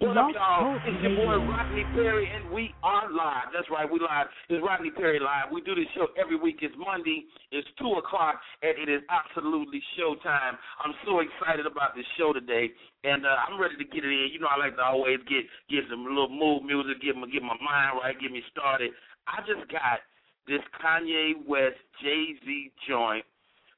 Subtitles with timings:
[0.00, 0.80] What up, y'all?
[0.80, 3.52] It's your boy Rodney Perry, and we are live.
[3.52, 4.32] That's right, we live.
[4.48, 5.52] It's Rodney Perry live.
[5.52, 6.64] We do this show every week.
[6.64, 7.28] It's Monday.
[7.52, 10.56] It's two o'clock, and it is absolutely showtime.
[10.80, 12.72] I'm so excited about this show today,
[13.04, 14.32] and uh, I'm ready to get it in.
[14.32, 17.44] You know, I like to always get get some little mood music, get my get
[17.44, 18.96] my mind right, get me started.
[19.28, 20.00] I just got
[20.48, 23.28] this Kanye West Jay Z joint.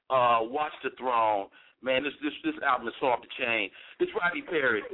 [0.07, 1.51] Uh, Watch the Throne.
[1.83, 3.75] Man, this this this album is off the chain.
[3.99, 4.87] It's Rodney Perry.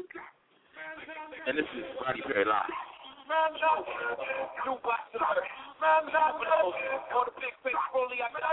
[1.08, 2.68] And this is Rodney Perry Live.
[7.08, 8.52] All the big face rolling, I back,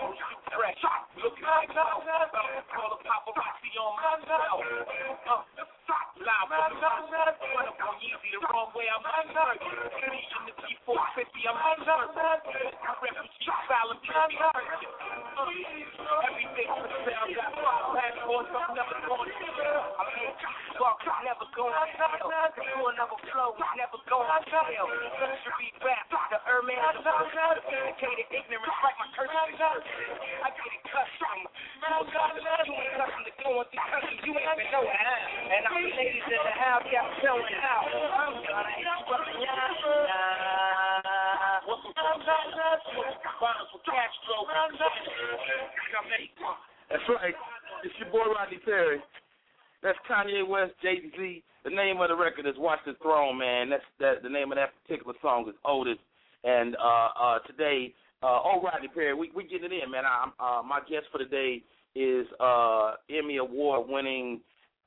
[60.71, 61.61] my guest for today
[61.95, 64.39] is uh, Emmy Award winning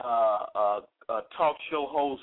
[0.02, 0.80] uh, uh,
[1.10, 2.22] uh, talk show host,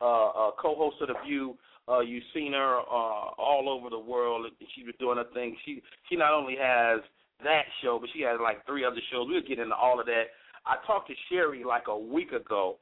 [0.00, 1.54] uh, uh, co-host of The View.
[1.86, 4.46] Uh, you've seen her uh, all over the world.
[4.74, 5.54] She's been doing her thing.
[5.66, 7.00] She she not only has
[7.44, 9.26] that show, but she has like three other shows.
[9.28, 10.32] We'll get into all of that.
[10.64, 12.78] I talked to Sherri like a week ago,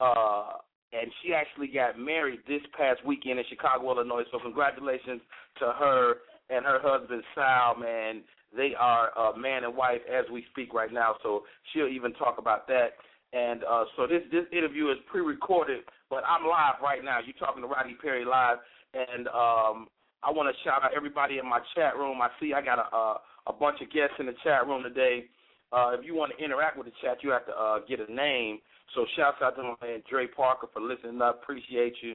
[0.00, 0.58] uh,
[0.92, 4.24] and she actually got married this past weekend in Chicago, Illinois.
[4.32, 5.22] So congratulations
[5.60, 6.16] to her
[6.50, 7.76] and her husband Sal.
[7.80, 8.20] Man,
[8.56, 11.16] they are uh, man and wife as we speak right now.
[11.22, 11.42] So
[11.72, 12.98] she'll even talk about that.
[13.32, 15.80] And uh, so this this interview is pre-recorded,
[16.10, 17.18] but I'm live right now.
[17.24, 18.58] You're talking to Roddy Perry live,
[18.92, 19.88] and um,
[20.22, 22.20] I want to shout out everybody in my chat room.
[22.20, 25.24] I see I got a a, a bunch of guests in the chat room today.
[25.72, 28.12] Uh, if you want to interact with the chat, you have to uh, get a
[28.12, 28.58] name.
[28.94, 31.42] So shouts out to my man Dre Parker for listening up.
[31.42, 32.14] Appreciate you.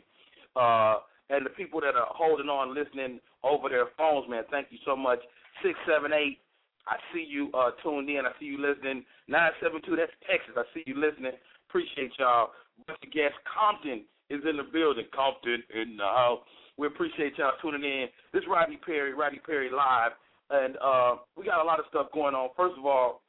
[0.55, 0.97] Uh,
[1.29, 4.95] and the people that are holding on, listening over their phones, man, thank you so
[4.95, 5.19] much.
[5.63, 6.39] Six seven eight.
[6.87, 8.21] I see you uh, tuned in.
[8.25, 9.03] I see you listening.
[9.27, 9.95] Nine seven two.
[9.95, 10.55] That's Texas.
[10.55, 11.33] I see you listening.
[11.69, 12.51] Appreciate y'all.
[12.85, 13.37] Bunch of guests.
[13.43, 15.05] Compton is in the building.
[15.13, 16.39] Compton in the house.
[16.77, 18.07] We appreciate y'all tuning in.
[18.33, 20.11] This is Rodney Perry, Rodney Perry live,
[20.51, 22.49] and uh, we got a lot of stuff going on.
[22.55, 23.21] First of all,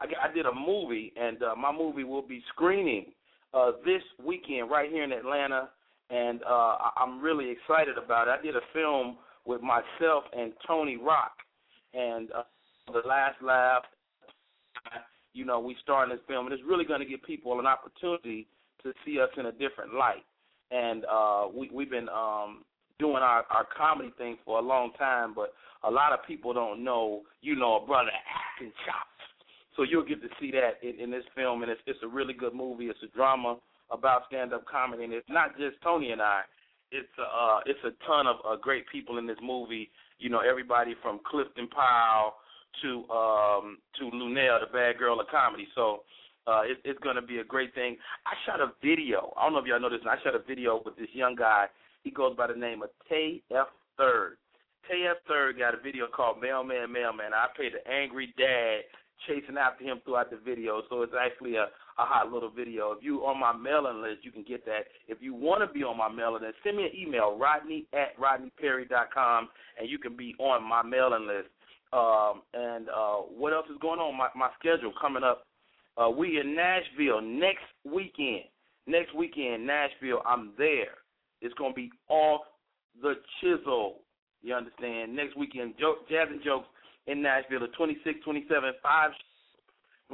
[0.00, 3.06] I, I did a movie, and uh, my movie will be screening
[3.52, 5.70] uh, this weekend right here in Atlanta,
[6.08, 8.30] and uh, I- I'm really excited about it.
[8.38, 11.32] I did a film with myself and Tony Rock,
[11.94, 12.42] and uh,
[12.92, 13.82] the last laugh.
[15.32, 18.48] You know, we starting this film, and it's really going to give people an opportunity
[18.82, 20.24] to see us in a different light.
[20.72, 22.64] And uh, we, we've been um,
[22.98, 25.52] doing our, our comedy thing for a long time, but
[25.84, 29.06] a lot of people don't know, you know, a brother acting chops.
[29.76, 32.34] So you'll get to see that in, in this film, and it's it's a really
[32.34, 32.86] good movie.
[32.86, 33.58] It's a drama
[33.90, 36.42] about stand-up comedy, and it's not just Tony and I.
[36.92, 39.90] It's a, uh, it's a ton of uh, great people in this movie.
[40.18, 42.34] You know, everybody from Clifton Powell
[42.82, 45.66] to um, to Luenell, the bad girl of comedy.
[45.74, 46.02] So
[46.46, 47.96] uh, it, it's going to be a great thing.
[48.26, 49.32] I shot a video.
[49.36, 50.00] I don't know if y'all know this.
[50.08, 51.66] I shot a video with this young guy.
[52.02, 53.68] He goes by the name of Tay F.
[53.96, 54.38] Third.
[54.88, 55.18] Tay F.
[55.28, 57.32] Third got a video called Mailman, Mailman.
[57.34, 58.80] I played the angry dad
[59.26, 60.82] chasing after him throughout the video.
[60.88, 62.92] So it's actually a, a hot little video.
[62.92, 64.86] If you on my mailing list, you can get that.
[65.08, 68.18] If you want to be on my mailing list, send me an email, rodney at
[68.18, 71.48] rodneyperry.com, and you can be on my mailing list.
[71.92, 74.16] Um, and uh, what else is going on?
[74.16, 75.46] My, my schedule coming up.
[75.96, 78.44] Uh, we in Nashville next weekend.
[78.86, 80.22] Next weekend, Nashville.
[80.26, 80.98] I'm there.
[81.40, 82.42] It's gonna be off
[83.02, 83.96] the chisel.
[84.42, 85.14] You understand?
[85.14, 86.66] Next weekend, joke, jazz and jokes
[87.06, 89.10] in Nashville, the 26th, 27th, five.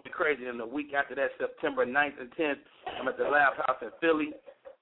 [0.04, 0.46] Be crazy.
[0.46, 2.56] And the week after that, September 9th and 10th,
[3.00, 4.30] I'm at the Laff House in Philly,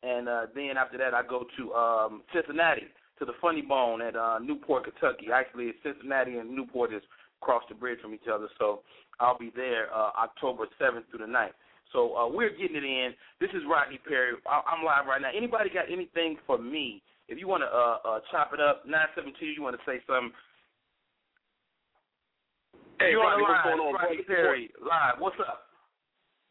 [0.03, 2.83] and uh, then after that, I go to um, Cincinnati
[3.21, 5.29] to the Funny Bone at uh, Newport, Kentucky.
[5.33, 7.03] Actually, Cincinnati and Newport is
[7.41, 8.81] across the bridge from each other, so
[9.21, 11.55] I'll be there uh, October 7th through the 9th.
[11.93, 13.15] So uh, we're getting it in.
[13.41, 14.33] This is Rodney Perry.
[14.47, 15.31] I- I'm live right now.
[15.35, 17.03] Anybody got anything for me?
[17.29, 20.33] If you want to uh, uh, chop it up, 972, you want to say something.
[23.05, 24.33] Hey, you Rodney, the what's going on, Rodney brother?
[24.33, 25.21] Perry, live.
[25.21, 25.69] What's up?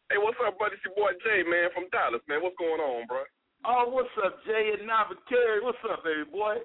[0.06, 0.78] Hey, what's up, buddy?
[0.78, 2.46] It's your boy Jay, man, from Dallas, man.
[2.46, 3.26] What's going on, bro?
[3.66, 5.66] Oh, what's up, Jay and Navicari?
[5.66, 6.62] What's up, baby boy?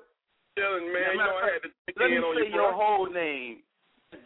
[0.54, 1.18] Chilling, man.
[1.18, 3.66] You Matter know, I had to check Let me on say you, your whole name,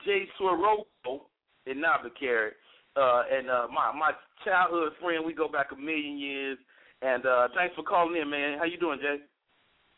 [0.04, 1.32] Jay Soroco
[1.64, 2.60] in Navicari.
[3.00, 4.12] Uh, and uh, my my
[4.44, 6.60] childhood friend, we go back a million years.
[7.00, 8.60] And uh, thanks for calling in, man.
[8.60, 9.24] How you doing, Jay?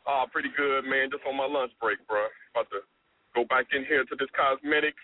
[0.05, 1.09] Oh, pretty good, man.
[1.09, 2.29] Just on my lunch break, bro.
[2.53, 2.85] About to
[3.33, 5.01] go back in here to this cosmetics,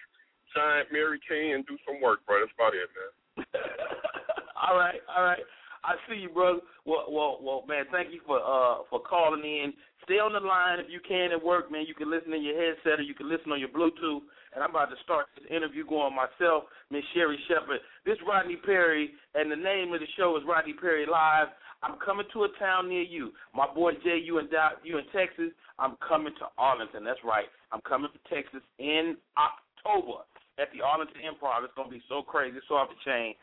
[0.55, 2.39] giant Mary Kay, and do some work, bro.
[2.39, 3.45] That's about it, man.
[4.61, 5.43] all right, all right.
[5.83, 6.59] I see you, brother.
[6.85, 7.85] Well, well, well, man.
[7.91, 9.73] Thank you for uh for calling in.
[10.05, 11.85] Stay on the line if you can at work, man.
[11.87, 14.21] You can listen in your headset or you can listen on your Bluetooth.
[14.53, 17.79] And I'm about to start this interview going myself, Miss Sherri Shepherd.
[18.05, 21.47] This Rodney Perry, and the name of the show is Rodney Perry Live.
[21.83, 23.31] I'm coming to a town near you.
[23.55, 24.49] My boy Jay, you in
[24.83, 25.49] you in Texas.
[25.79, 27.03] I'm coming to Arlington.
[27.03, 27.45] That's right.
[27.71, 30.21] I'm coming to Texas in October
[30.61, 31.65] at the Arlington Improv.
[31.65, 33.33] It's gonna be so crazy, so off the chain.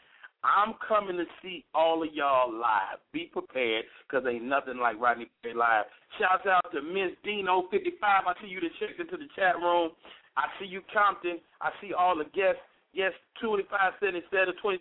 [0.47, 3.03] I'm coming to see all of y'all live.
[3.13, 5.91] Be prepared, because ain't nothing like Rodney Perry live.
[6.19, 7.99] Shout out to Miss Dino55.
[8.07, 9.91] I see you that checked into the chat room.
[10.39, 11.43] I see you, Compton.
[11.61, 12.63] I see all the guests.
[12.95, 13.13] Yes,
[13.43, 13.67] 25
[13.99, 14.79] cent instead of 2000,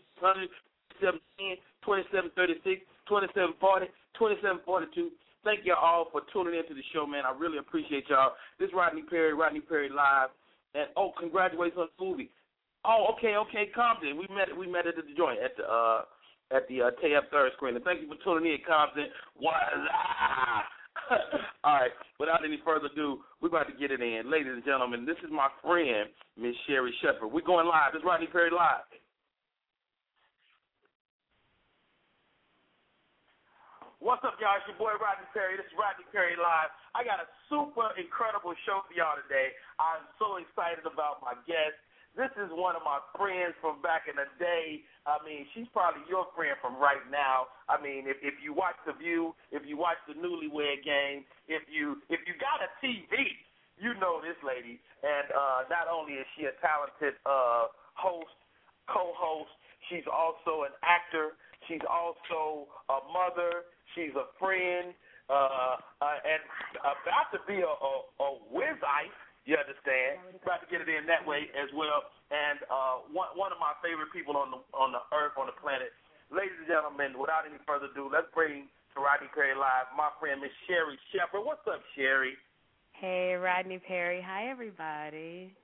[1.01, 5.09] 2710, 2736, 2740, 2742.
[5.41, 7.25] Thank you all for tuning into the show, man.
[7.25, 8.37] I really appreciate y'all.
[8.59, 10.29] This is Rodney Perry, Rodney Perry Live.
[10.75, 12.29] And oh, congratulations on the.
[12.85, 14.17] Oh, okay, okay, Compton.
[14.17, 16.01] We met we met at the joint at the uh
[16.55, 17.75] at the uh TF third screen.
[17.75, 19.07] And thank you for tuning in, Compton.
[19.39, 20.63] Voila!
[21.63, 24.31] All right, without any further ado, we're about to get it in.
[24.31, 27.27] Ladies and gentlemen, this is my friend, Miss Sherri Shepherd.
[27.29, 27.95] We're going live.
[27.95, 28.87] Is Rodney Perry Live.
[33.97, 34.53] What's up, y'all?
[34.61, 35.57] It's your boy Rodney Perry.
[35.57, 36.69] This is Rodney Perry Live.
[36.93, 39.57] I got a super incredible show for y'all today.
[39.81, 41.73] I'm so excited about my guest.
[42.13, 44.85] This is one of my friends from back in the day.
[45.09, 47.49] I mean, she's probably your friend from right now.
[47.65, 51.65] I mean, if if you watch The View, if you watch the Newlywed Game, if
[51.65, 53.33] you if you got a TV,
[53.81, 54.77] you know this lady.
[55.01, 58.37] And uh, not only is she a talented uh, host,
[58.85, 59.49] co-host,
[59.89, 61.33] she's also an actor.
[61.65, 63.65] She's also a mother.
[63.95, 64.91] She's a friend,
[65.31, 66.41] uh, uh, and
[66.83, 67.93] about to be a, a,
[68.23, 68.29] a.
[69.47, 70.19] You understand?
[70.43, 72.03] About to get it in that way as well.
[72.27, 75.55] And uh, one one of my favorite people on the on the earth, on the
[75.55, 75.95] planet.
[76.27, 80.43] Ladies and gentlemen, without any further ado, let's bring to Rodney Perry Live my friend
[80.43, 81.47] Miss Sherri Shepherd.
[81.47, 82.35] What's up, Sherri?
[82.91, 84.19] Hey, Rodney Perry.
[84.19, 85.55] Hi, everybody.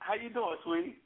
[0.00, 0.96] How you doing, sweetie?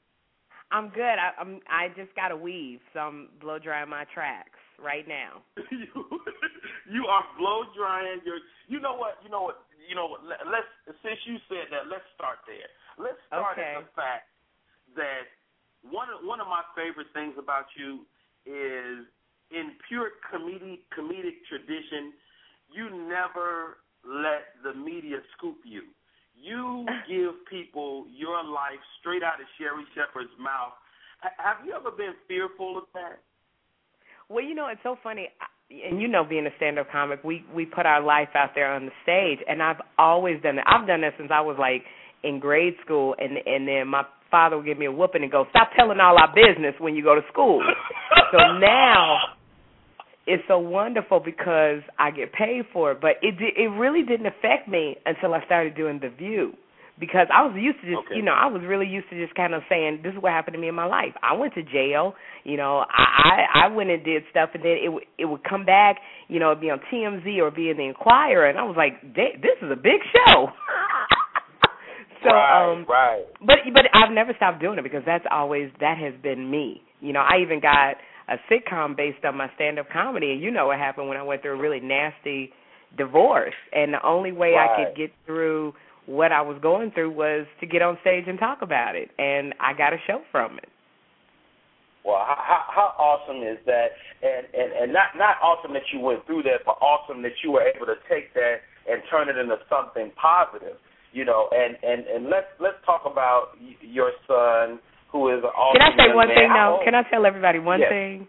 [0.70, 1.18] I'm good.
[1.18, 1.58] I, I'm.
[1.66, 5.42] I just got a weave, so I'm blow drying my tracks right now.
[5.70, 5.86] you,
[6.92, 8.38] you are blow drying your.
[8.68, 9.18] You know what?
[9.24, 9.64] You know what?
[9.88, 10.24] You know what?
[10.26, 10.68] let- Let's
[11.02, 12.68] since you said that, let's start there.
[12.98, 13.78] Let's start Okay.
[13.78, 14.26] at the fact
[14.98, 15.24] that
[15.86, 18.04] one of one of my favorite things about you
[18.46, 19.06] is
[19.50, 22.12] in pure comedic comedic tradition,
[22.72, 25.82] you never let the media scoop you.
[26.34, 30.72] You give people your life straight out of Sherri Shepherd's mouth.
[31.20, 33.20] Ha- Have you ever been fearful of that?
[34.32, 35.28] Well, you know, it's so funny,
[35.70, 38.86] and you know, being a stand-up comic, we we put our life out there on
[38.86, 40.64] the stage, and I've always done that.
[40.66, 41.82] I've done that since I was like
[42.24, 45.44] in grade school, and and then my father would give me a whooping and go,
[45.50, 47.62] "Stop telling all our business when you go to school."
[48.32, 49.18] so now
[50.26, 54.66] it's so wonderful because I get paid for it, but it it really didn't affect
[54.66, 56.54] me until I started doing the View.
[57.00, 58.16] Because I was used to just, Okay.
[58.16, 60.54] you know, I was really used to just kind of saying, "This is what happened
[60.54, 62.84] to me in my life." I went to jail, you know.
[62.90, 65.96] I I, I went and did stuff, and then it would it would come back,
[66.28, 69.00] you know, it'd be on TMZ or be in the Enquirer, and I was like,
[69.14, 70.48] "This is a big show."
[72.22, 73.24] So right, um right.
[73.40, 76.82] but but I've never stopped doing it because that's always that has been me.
[77.00, 77.96] You know, I even got
[78.28, 81.22] a sitcom based on my stand up comedy and you know what happened when I
[81.22, 82.52] went through a really nasty
[82.96, 85.72] divorce and the only way I could get through
[86.06, 89.54] what I was going through was to get on stage and talk about it and
[89.60, 90.68] I got a show from it.
[92.04, 93.94] Well, how, how, how awesome is that?
[94.22, 97.52] And, and and not not awesome that you went through that, but awesome that you
[97.52, 98.58] were able to take that
[98.90, 100.74] and turn it into something positive.
[101.12, 104.80] You know, and and and let's let's talk about y- your son,
[105.14, 105.78] who is an awesome.
[105.78, 106.36] Can I say one man.
[106.36, 107.90] thing old- Can I tell everybody one Yes.
[107.90, 108.26] thing?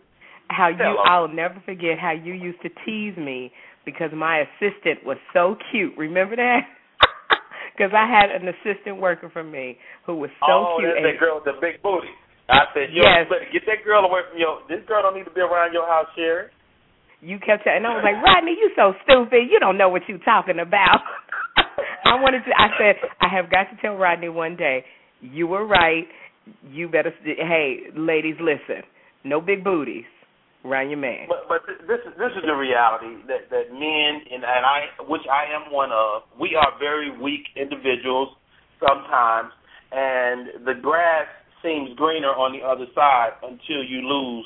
[0.50, 1.10] How you Tell 'em.
[1.10, 3.52] I'll never forget how you used to tease me
[3.86, 5.98] because my assistant was so cute.
[5.98, 6.62] Remember that?
[7.74, 10.94] Because I had an assistant working for me who was so oh, cute.
[10.94, 12.14] that's and that girl with the big booty.
[12.50, 13.26] I said, yo, Yes.
[13.30, 14.62] better get that girl away from your.
[14.70, 16.52] This girl don't need to be around your house, Sherri.
[17.22, 19.50] you kept telling, and I was like, Rodney, you so stupid.
[19.50, 21.02] You don't know what you talking about.
[22.06, 22.52] I wanted to.
[22.54, 24.86] I said, I have got to tell Rodney one day.
[25.22, 26.06] You were right.
[26.70, 27.14] You better.
[27.24, 28.84] Hey, ladies, listen.
[29.24, 30.04] No big booties
[30.66, 31.28] around your man.
[31.28, 34.88] But but th- this is this is the reality that that men and and I,
[35.08, 38.30] which I am one of, we are very weak individuals
[38.80, 39.52] sometimes,
[39.92, 41.28] and the grass
[41.62, 44.46] seems greener on the other side until you lose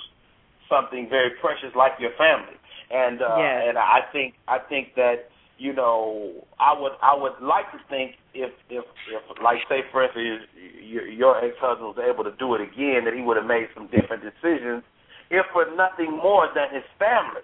[0.70, 2.58] something very precious like your family.
[2.92, 3.64] And uh, Yes.
[3.70, 8.16] and I think I think that you know I would I would like to think
[8.34, 10.48] if if if like say for instance
[10.82, 13.68] your, your ex husband was able to do it again that he would have made
[13.74, 14.84] some different decisions
[15.30, 17.42] if for nothing more than his family.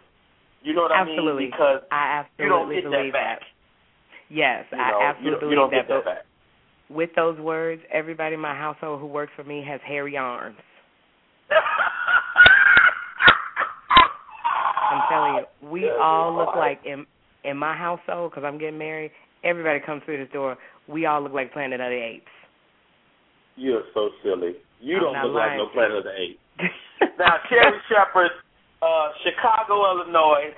[0.64, 1.32] You know what absolutely.
[1.32, 1.52] I mean?
[1.52, 3.40] Because I you don't absolutely get that believe back.
[4.30, 5.88] Yes, You I absolutely you don't, you believe don't that.
[5.88, 6.26] get that
[6.94, 10.58] with those words, everybody in my household who works for me has hairy arms.
[14.92, 17.06] I'm telling you, we all look like in
[17.44, 19.12] in my household because I'm getting married.
[19.44, 20.58] Everybody comes through this door.
[20.88, 22.28] We all look like Planet of the Apes.
[23.56, 24.54] You're so silly.
[24.80, 26.40] You I'm don't look like no Planet of the Apes.
[27.20, 28.32] now, Sherri Shepherd,
[28.82, 30.54] uh, Chicago, Illinois.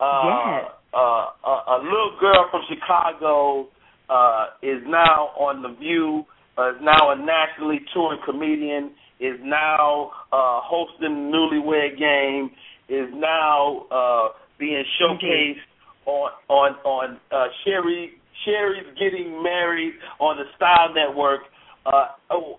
[0.00, 0.64] Uh, Yes.
[0.94, 0.98] uh,
[1.44, 3.68] a, a little girl from Chicago
[4.08, 6.24] uh, is now on The View.
[6.56, 8.90] Uh, is now a nationally touring comedian.
[9.20, 12.50] Is now uh, hosting the Newlywed Game.
[12.88, 15.58] Is now uh, being showcased
[16.06, 18.12] on on on uh, Sherri
[18.44, 21.40] Sherri's getting married on the Style Network.
[21.84, 22.58] Uh, oh,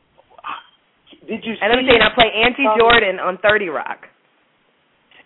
[1.27, 1.93] did you And let me see?
[1.93, 4.05] tell you, I play Angie Um, Jordan on Thirty Rock.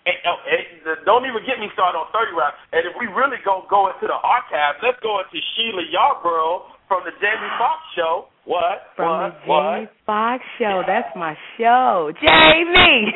[0.05, 2.51] And, oh, and, don't even get me started on 30 Rock.
[2.75, 7.07] And if we really go go into the archives, let's go into Sheila Yarborough from
[7.07, 8.27] the Jamie Foxx show.
[8.43, 8.91] What?
[8.99, 9.31] From what?
[9.31, 9.63] the what?
[9.79, 10.83] Jamie Foxx show.
[10.85, 12.11] That's my show.
[12.19, 13.15] Jamie.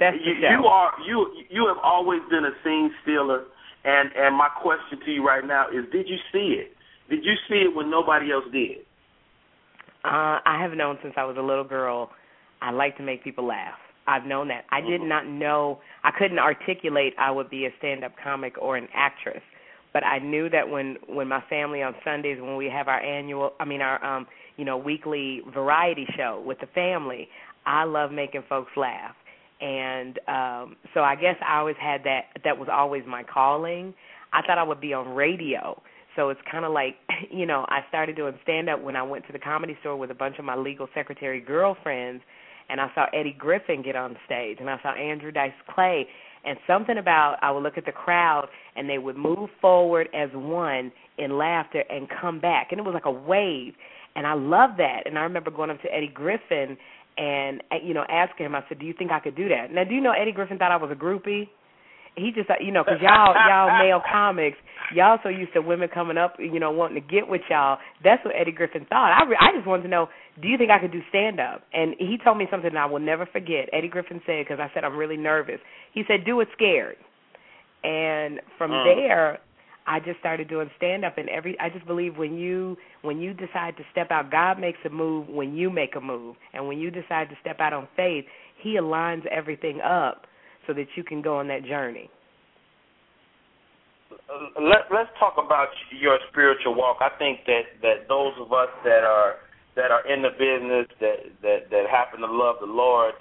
[0.00, 0.48] That's the you, show.
[0.48, 1.16] you are you
[1.52, 3.44] you have always been a scene stealer,
[3.84, 6.72] and and my question to you right now is: Did you see it?
[7.12, 8.87] Did you see it when nobody else did?
[10.08, 12.10] Uh, I have known since I was a little girl.
[12.62, 13.76] I like to make people laugh.
[14.06, 14.64] I've known that.
[14.70, 15.06] I did Mhm.
[15.08, 15.80] not know.
[16.02, 19.42] I couldn't articulate I would be a stand-up comic or an actress,
[19.92, 23.52] but I knew that when when my family on Sundays when we have our annual,
[23.60, 27.28] I mean our um you know weekly variety show with the family,
[27.66, 29.14] I love making folks laugh.
[29.60, 33.92] And um so I guess I always had that that was always my calling.
[34.32, 35.80] I thought I would be on radio.
[36.18, 36.96] So it's kind of like,
[37.30, 40.10] you know, I started doing stand up when I went to the comedy store with
[40.10, 42.22] a bunch of my legal secretary girlfriends
[42.68, 46.06] and I saw Eddie Griffin get on stage and I saw Andrew Dice Clay
[46.44, 50.28] and something about I would look at the crowd and they would move forward as
[50.34, 53.74] one in laughter and come back and it was like a wave
[54.16, 56.76] and I love that and I remember going up to Eddie Griffin
[57.16, 59.72] and uh, you know asking him I said do you think I could do that?
[59.72, 61.48] Now do you know Eddie Griffin thought I was a groupie
[62.18, 64.58] he just you know, because y'all y'all male comics,
[64.94, 67.78] y'all so used to women coming up, you know, wanting to get with y'all.
[68.04, 69.12] That's what Eddie Griffin thought.
[69.12, 70.08] I re- I just wanted to know,
[70.42, 71.62] do you think I could do stand up?
[71.72, 73.68] And he told me something that I will never forget.
[73.72, 75.60] Eddie Griffin said because I said I'm really nervous.
[75.92, 76.96] He said, "Do it scared."
[77.84, 78.84] And from Mm.
[78.84, 79.38] there,
[79.86, 83.32] I just started doing stand up and every I just believe when you when you
[83.32, 86.36] decide to step out, God makes a move when you make a move.
[86.52, 88.26] And when you decide to step out on faith,
[88.58, 90.26] he aligns everything up
[90.68, 92.08] so that you can go on that journey.
[94.60, 96.98] Let let's talk about your spiritual walk.
[97.00, 99.36] I think that that those of us that are
[99.74, 103.14] that are in the business that that that happen to love the Lord,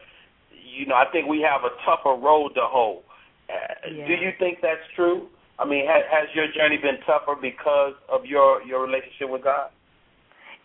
[0.52, 3.02] you know, I think we have a tougher road to hoe.
[3.50, 3.54] Uh,
[3.90, 4.08] Yeah.
[4.08, 5.30] Do you think that's true?
[5.60, 9.72] I mean, has, has your journey been tougher because of your your relationship with God?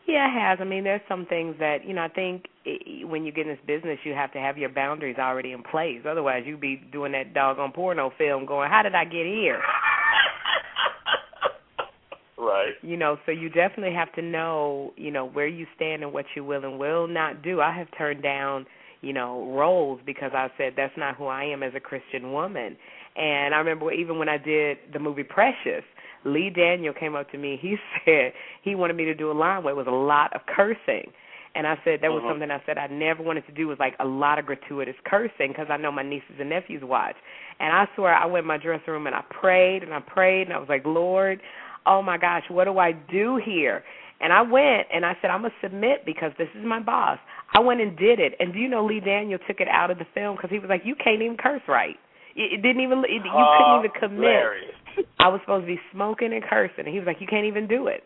[0.07, 0.59] Yeah, it has.
[0.61, 2.03] I mean, there's some things that you know.
[2.03, 5.17] I think i when you get in this business, you have to have your boundaries
[5.19, 6.01] already in place.
[6.09, 11.47] Otherwise, you'd be doing that doggone porno film, going, "How did I get here?" right.
[12.39, 12.73] Right.
[12.83, 16.25] You know, so you definitely have to know, you know, where you stand and what
[16.35, 17.61] you will and will not do.
[17.61, 18.67] I have turned down,
[19.01, 22.77] you know, roles because I said that's not who I am as a Christian woman.
[23.17, 25.85] And I remember even when I did the movie Precious,
[26.25, 27.59] Lee Daniel came up to me.
[27.61, 30.43] He said he wanted me to do a line where it was a lot of
[30.47, 31.11] cursing.
[31.55, 32.31] And I said that was Mhm.
[32.31, 35.49] something I said I never wanted to do was like a lot of gratuitous cursing
[35.49, 37.17] because I know my nieces and nephews watch.
[37.61, 40.47] And I swear I went in my dressing room and I prayed and I prayed
[40.47, 41.41] and I was like, Lord,
[41.85, 43.85] oh my gosh, what do I do here?
[44.21, 47.19] And I went and I said, I'm gonna submit because this is my boss.
[47.53, 48.35] I went and did it.
[48.41, 50.71] And do you know Lee Daniel took it out of the film because he was
[50.71, 51.99] like, you can't even curse right.
[52.35, 53.05] It, it didn't even.
[53.05, 54.25] It, you couldn't even commit.
[54.25, 54.75] Hilarious.
[55.19, 57.67] I was supposed to be smoking and cursing, and he was like, "You can't even
[57.67, 58.05] do it."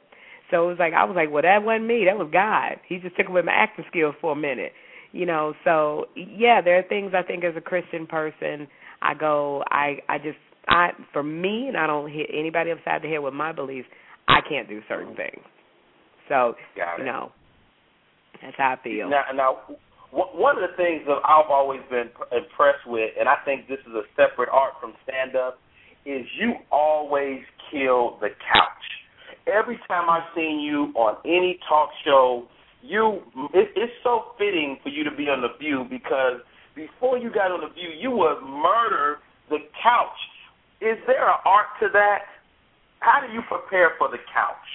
[0.50, 2.04] So it was like I was like, "Well, that wasn't me.
[2.06, 2.80] That was God.
[2.88, 4.72] He just took away my acting skills for a minute."
[5.12, 8.68] You know, so yeah, there are things I think as a Christian person,
[9.00, 10.38] I go, I, I just,
[10.68, 13.88] I, for me, and I don't hit anybody upside the head with my beliefs.
[14.28, 15.42] I can't do certain things.
[16.28, 16.54] So
[16.98, 17.32] you know,
[18.42, 19.08] that's how I feel.
[19.08, 19.58] Now, now,
[20.10, 23.78] w- one of the things that I've always been impressed with, and I think this
[23.86, 25.58] is a separate art from stand-up,
[26.06, 28.86] is you always kill the couch.
[29.46, 32.46] Every time I've seen you on any talk show,
[32.82, 33.22] you
[33.52, 36.40] it, it's so fitting for you to be on the View because
[36.74, 39.18] before you got on the View, you would murder
[39.50, 40.18] the couch.
[40.80, 42.20] Is there an art to that?
[43.00, 44.66] How do you prepare for the couch?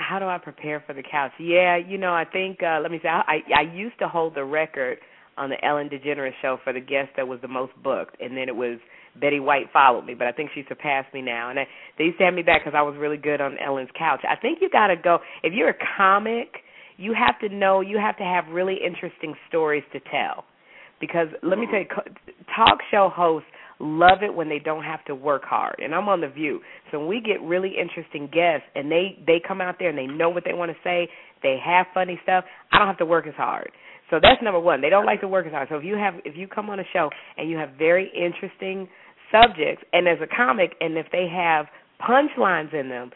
[0.00, 1.32] how do I prepare for the couch?
[1.38, 4.44] Yeah, you know, I think uh let me say I I used to hold the
[4.44, 4.98] record
[5.36, 8.48] on the Ellen DeGeneres show for the guest that was the most booked, and then
[8.48, 8.78] it was
[9.18, 11.50] Betty White followed me, but I think she surpassed me now.
[11.50, 11.66] And I,
[11.98, 14.20] they used to have me back because I was really good on Ellen's couch.
[14.28, 16.48] I think you got to go if you're a comic,
[16.96, 20.44] you have to know you have to have really interesting stories to tell.
[21.00, 21.86] Because let me tell you,
[22.54, 23.48] talk show hosts
[23.80, 25.76] love it when they don't have to work hard.
[25.82, 29.40] And I'm on the View, so when we get really interesting guests and they they
[29.46, 31.08] come out there and they know what they want to say,
[31.42, 32.44] they have funny stuff.
[32.70, 33.70] I don't have to work as hard.
[34.10, 34.80] So that's number one.
[34.80, 35.68] They don't like to work as hard.
[35.70, 38.88] So if you have if you come on a show and you have very interesting
[39.32, 41.66] subjects, and as a comic, and if they have
[42.00, 43.10] punchlines in them,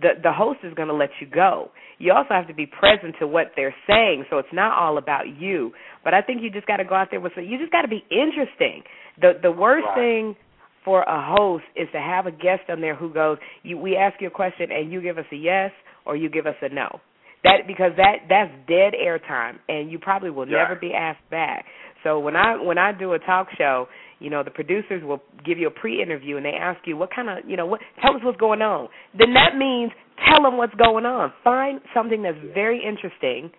[0.00, 1.70] the the host is going to let you go.
[1.98, 5.28] You also have to be present to what they're saying, so it's not all about
[5.38, 5.72] you.
[6.02, 7.88] But I think you just got to go out there with you just got to
[7.88, 8.82] be interesting.
[9.20, 9.94] The the worst Right.
[9.96, 10.36] thing
[10.84, 14.20] for a host is to have a guest on there who goes, you, we ask
[14.20, 15.70] you a question and you give us a yes
[16.04, 16.98] or you give us a no.
[17.44, 20.58] That because that that's dead air time and you probably will Yeah.
[20.58, 21.66] never be asked back.
[22.02, 23.86] So when I when I do a talk show,
[24.22, 27.28] you know, the producers will give you a pre-interview and they ask you what kind
[27.28, 28.88] of, you know, what tell us what's going on.
[29.18, 29.90] Then that means
[30.28, 31.32] tell them what's going on.
[31.42, 33.50] Find something that's very interesting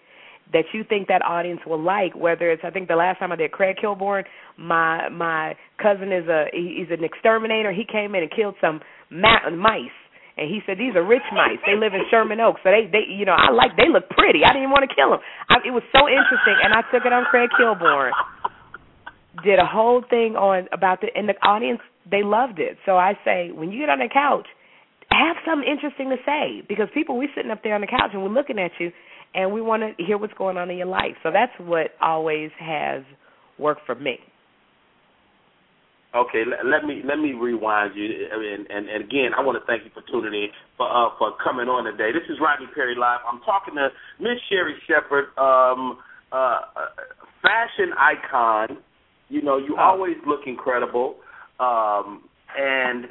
[0.54, 2.16] that you think that audience will like.
[2.16, 4.24] Whether it's, I think the last time I did Craig Kilborn,
[4.58, 7.72] my my cousin is a he's an exterminator.
[7.74, 8.80] He came in and killed some
[9.12, 9.92] ma- mice.
[10.36, 11.62] And he said these are rich mice.
[11.62, 14.42] They live in Sherman Oaks, so they they you know I like they look pretty.
[14.44, 15.20] I didn't even want to kill them.
[15.50, 18.12] I, it was so interesting, and I took it on Craig Kilborn
[19.44, 22.78] did a whole thing on about the and the audience they loved it.
[22.86, 24.48] So I say when you get on the couch,
[25.10, 28.22] have something interesting to say because people we sitting up there on the couch and
[28.22, 28.92] we're looking at you
[29.34, 31.18] and we want to hear what's going on in your life.
[31.24, 33.04] So that's what always has
[33.58, 34.20] worked for me.
[36.14, 38.06] Okay, let, me let me rewind you,
[38.38, 41.34] mean, and and again, I want to thank you for tuning in for uh, for
[41.44, 42.14] coming on today.
[42.14, 43.26] This is Rodney Perry live.
[43.26, 43.90] I'm talking to
[44.22, 45.98] Miss Sherri Shepherd, um,
[46.32, 46.70] uh,
[47.42, 48.78] fashion icon.
[49.34, 49.82] You know, you Oh.
[49.82, 51.16] always look incredible.
[51.60, 53.10] Um, and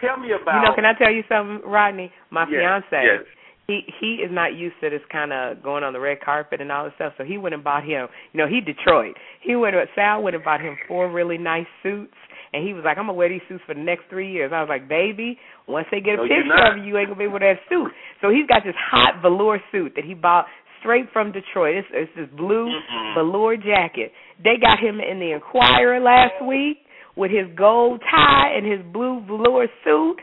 [0.00, 0.54] tell me about.
[0.60, 2.10] You know, can I tell you something, Rodney?
[2.30, 2.50] My Yes,
[2.90, 3.24] fiance, yes.
[3.68, 6.72] he he is not used to this kind of going on the red carpet and
[6.72, 7.12] all this stuff.
[7.16, 8.08] So he went and bought him.
[8.32, 9.16] You know, he Detroit.
[9.40, 9.76] He went.
[9.94, 12.14] Sal went and bought him four really nice suits.
[12.52, 14.50] And he was like, I'm gonna wear these suits for the next three years.
[14.52, 15.38] I was like, baby,
[15.68, 17.54] once they get a No, picture of you, you ain't gonna be able to wear
[17.54, 17.92] that suit.
[18.20, 20.46] So he's got this hot velour suit that he bought
[20.80, 21.76] straight from Detroit.
[21.76, 23.14] It's, it's this blue Mm-mm.
[23.14, 24.12] velour jacket.
[24.42, 26.78] They got him in the Enquirer last week
[27.16, 30.16] with his gold tie and his blue velour suit,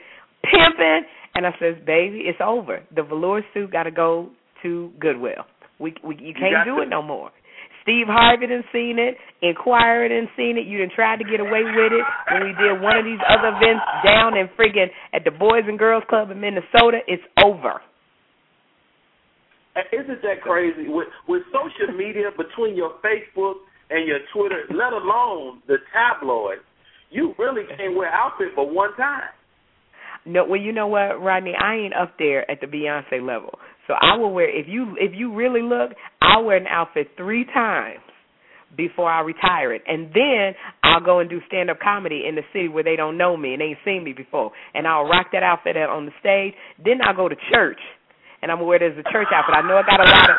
[0.44, 1.02] pimping.
[1.36, 2.82] And I says, baby, it's over.
[2.96, 4.30] The velour suit got to go
[4.64, 5.46] to Goodwill.
[5.80, 7.32] We, we you can't got do to- it no more.
[7.84, 9.16] Steve Harvey done seen it.
[9.42, 10.68] Enquirer done seen it.
[10.68, 13.48] You done tried to get away with it when we did one of these other
[13.56, 17.00] events down in friggin' at the Boys and Girls Club in Minnesota.
[17.08, 17.80] It's over.
[19.92, 20.88] Isn't that crazy?
[20.88, 23.56] With with social media between your Facebook
[23.90, 26.62] and your Twitter, let alone the tabloids,
[27.10, 29.30] you really can't wear outfit but one time.
[30.26, 31.54] No, well, you know what, Rodney?
[31.56, 33.60] I ain't up there at the Beyonce level.
[33.88, 37.46] So I will wear if you if you really look, I'll wear an outfit three
[37.46, 38.02] times
[38.76, 39.82] before I retire it.
[39.88, 43.18] And then I'll go and do stand up comedy in the city where they don't
[43.18, 44.52] know me and they ain't seen me before.
[44.74, 46.54] And I'll rock that outfit out on the stage.
[46.84, 47.80] Then I'll go to church
[48.42, 49.56] and I'm gonna wear it as a church outfit.
[49.56, 50.38] I know I got a lot of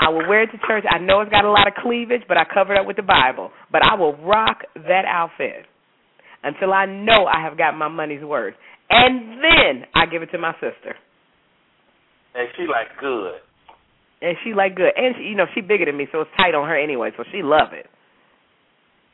[0.00, 0.84] I will wear it to church.
[0.88, 3.02] I know it's got a lot of cleavage, but I cover it up with the
[3.02, 3.50] Bible.
[3.72, 5.66] But I will rock that outfit
[6.44, 8.54] until I know I have got my money's worth.
[8.90, 10.94] And then I give it to my sister.
[12.34, 13.34] And she like good.
[14.22, 14.92] And she like good.
[14.96, 17.24] And she, you know, she bigger than me, so it's tight on her anyway, so
[17.32, 17.86] she love it.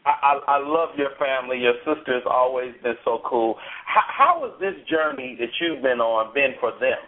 [0.05, 1.59] I, I, I love your family.
[1.59, 3.57] Your sister's always been so cool.
[3.87, 7.01] How, how has this journey that you've been on been for them,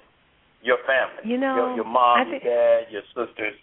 [0.63, 1.31] your family?
[1.31, 3.55] You know, your, your mom, your dad, your sisters.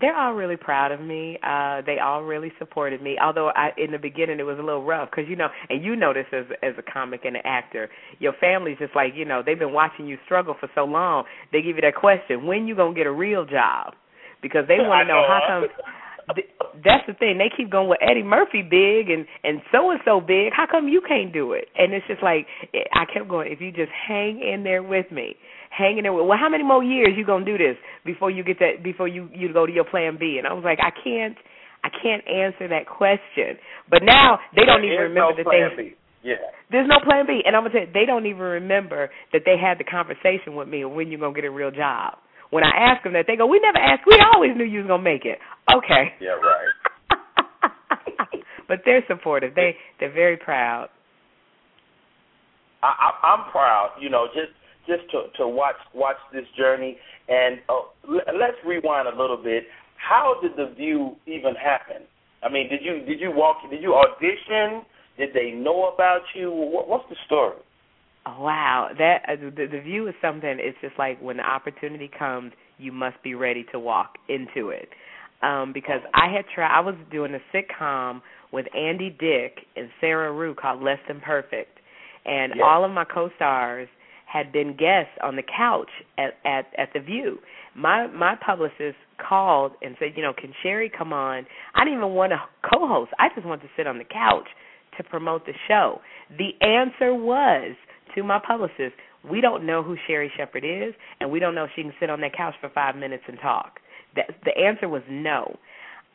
[0.00, 1.38] they're all really proud of me.
[1.42, 3.16] Uh they all really supported me.
[3.22, 5.96] Although I in the beginning it was a little rough cuz you know, and you
[5.96, 7.90] know this as as a comic and an actor.
[8.18, 11.24] Your family's just like, you know, they've been watching you struggle for so long.
[11.52, 13.94] They give you that question, when you going to get a real job?
[14.40, 15.68] Because they want to know know, how come
[16.34, 16.48] th-
[16.84, 17.38] that's the thing.
[17.38, 20.52] They keep going with Eddie Murphy big and and so and so big.
[20.56, 21.68] How come you can't do it?
[21.76, 22.46] And it's just like
[22.94, 23.52] I kept going.
[23.52, 25.36] If you just hang in there with me,
[25.72, 26.26] hang in there with.
[26.26, 28.84] Well, how many more years you gonna do this before you get that?
[28.84, 30.36] Before you you go to your plan B?
[30.38, 31.36] And I was like, I can't.
[31.84, 33.58] I can't answer that question.
[33.90, 35.82] But now they don't There even remember no that plan they.
[35.90, 35.96] B.
[36.22, 36.38] Yeah.
[36.70, 39.58] There's no plan B, and I'm gonna tell you, they don't even remember that they
[39.58, 42.18] had the conversation with me of when you're gonna get a real job.
[42.50, 44.06] When I ask them that, they go, "We never asked.
[44.06, 45.40] We always knew you was gonna make it."
[45.74, 46.14] Okay.
[46.20, 46.70] Yeah, right.
[48.68, 49.54] but they're supportive.
[49.56, 50.88] They they're very proud.
[52.82, 53.96] I, I, I'm proud.
[54.00, 54.52] You know, just
[54.86, 56.96] just to to watch watch this journey.
[57.28, 57.72] And uh,
[58.08, 59.64] l- let's rewind a little bit.
[59.96, 62.02] How did the view even happen?
[62.42, 63.58] I mean, did you did you walk?
[63.70, 64.82] Did you audition?
[65.18, 66.50] Did they know about you?
[66.50, 67.56] What, what's the story?
[68.24, 70.56] Oh, wow, that uh, the, the view is something.
[70.60, 74.88] It's just like when the opportunity comes, you must be ready to walk into it.
[75.42, 78.20] Um, because I had tried, I was doing a sitcom
[78.52, 81.78] with Andy Dick and Sarah Rue called Less Than Perfect,
[82.24, 82.64] and Yeah.
[82.64, 83.88] all of my co-stars
[84.32, 87.38] had been guests on the couch at at at the View.
[87.74, 88.96] My my publicist
[89.28, 91.46] called and said, you know, can Sherri come on?
[91.74, 93.12] I didn't even want to co-host.
[93.18, 94.48] I just wanted to sit on the couch
[94.96, 96.00] to promote the show.
[96.36, 97.74] The answer was
[98.14, 98.94] to my publicist,
[99.28, 102.10] we don't know who Sherri Shepherd is, and we don't know if she can sit
[102.10, 103.80] on that couch for five minutes and talk.
[104.16, 105.56] That the answer was no.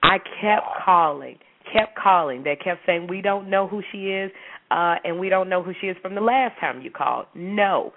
[0.04, 1.38] I kept calling,
[1.74, 2.44] kept calling.
[2.44, 4.32] They kept saying we don't know who she is,
[4.72, 7.26] uh, and we don't know who she is from the last time you called.
[7.36, 7.94] No.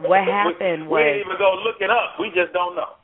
[0.00, 2.18] What happened we, was we didn't even go look it up.
[2.18, 3.00] We just don't know.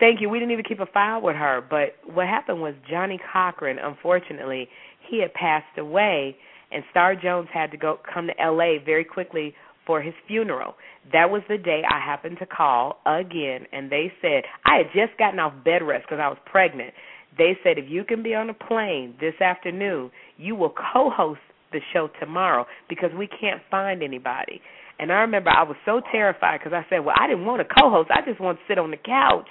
[0.00, 0.28] Thank you.
[0.28, 1.64] We didn't even keep a file with her.
[1.68, 4.68] But what happened was Johnnie Cochran, unfortunately,
[5.08, 6.36] he had passed away,
[6.72, 8.78] and Star Jones had to go come to L.A.
[8.84, 9.54] very quickly
[9.86, 10.74] for his funeral.
[11.12, 15.18] That was the day I happened to call again, and they said I had just
[15.18, 16.94] gotten off bed rest because I was pregnant.
[17.36, 21.40] They said if you can be on a plane this afternoon, you will co-host
[21.72, 24.60] the show tomorrow because we can't find anybody.
[25.00, 27.74] And I remember I was so terrified because I said, "Well, I didn't want to
[27.74, 28.10] co-host.
[28.12, 29.48] I just want to sit on the couch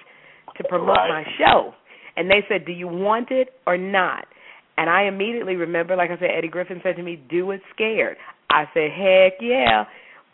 [0.56, 1.26] to promote Right.
[1.26, 1.76] my show."
[2.16, 4.28] And they said, "Do you want it or not?"
[4.78, 8.18] And I immediately remember, like I said, Eddie Griffin said to me, "Do it scared."
[8.50, 9.86] I said, "Heck yeah!"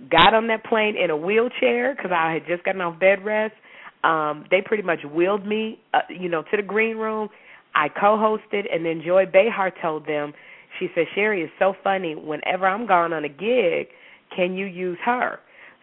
[0.09, 3.55] Got on that plane in a wheelchair because I had just gotten off bed rest.
[4.03, 7.29] Um, they pretty much wheeled me, uh, you know, to the green room.
[7.75, 10.33] I co-hosted, and then Joy Behar told them,
[10.79, 12.15] she said, "Sherri is so funny.
[12.15, 13.87] Whenever I'm gone on a gig,
[14.35, 15.39] can you use her?"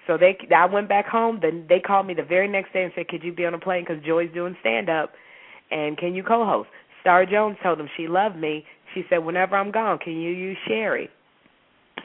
[0.07, 1.41] So they, I went back home.
[1.43, 3.59] Then they called me the very next day and said, "Could you be on a
[3.59, 3.85] plane?
[3.87, 5.13] Because Joy's doing stand up,
[5.71, 6.69] and can you co-host?"
[7.01, 8.65] Star Jones told them she loved me.
[8.95, 11.09] She said, "Whenever I'm gone, can you use Sherri?"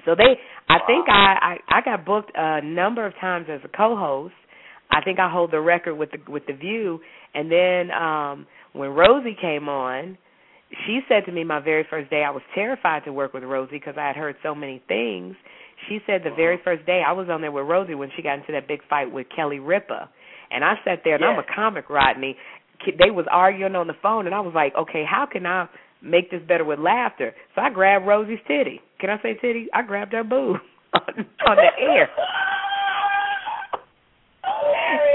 [0.06, 0.38] So they,
[0.70, 4.34] I think I, I I got booked a number of times as a co-host.
[4.92, 7.00] I think I hold the record with the with the View.
[7.34, 10.18] And then um when Rosie came on,
[10.86, 13.78] she said to me my very first day I was terrified to work with Rosie
[13.78, 15.36] because I had heard so many things.
[15.90, 18.36] She said the very first day I was on there with Rosie when she got
[18.36, 20.10] into that big fight with Kelly Ripa,
[20.52, 22.36] and I sat there and I'm a comic, Rodney.
[22.86, 25.68] They was arguing on the phone, and I was like, okay, how can I
[26.04, 27.34] make this better with laughter?
[27.56, 28.80] So I grabbed Rosie's titty.
[29.00, 29.68] Can I say titty?
[29.74, 30.58] I grabbed her boob
[30.94, 32.10] on, on the air.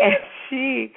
[0.03, 0.15] and
[0.51, 0.93] she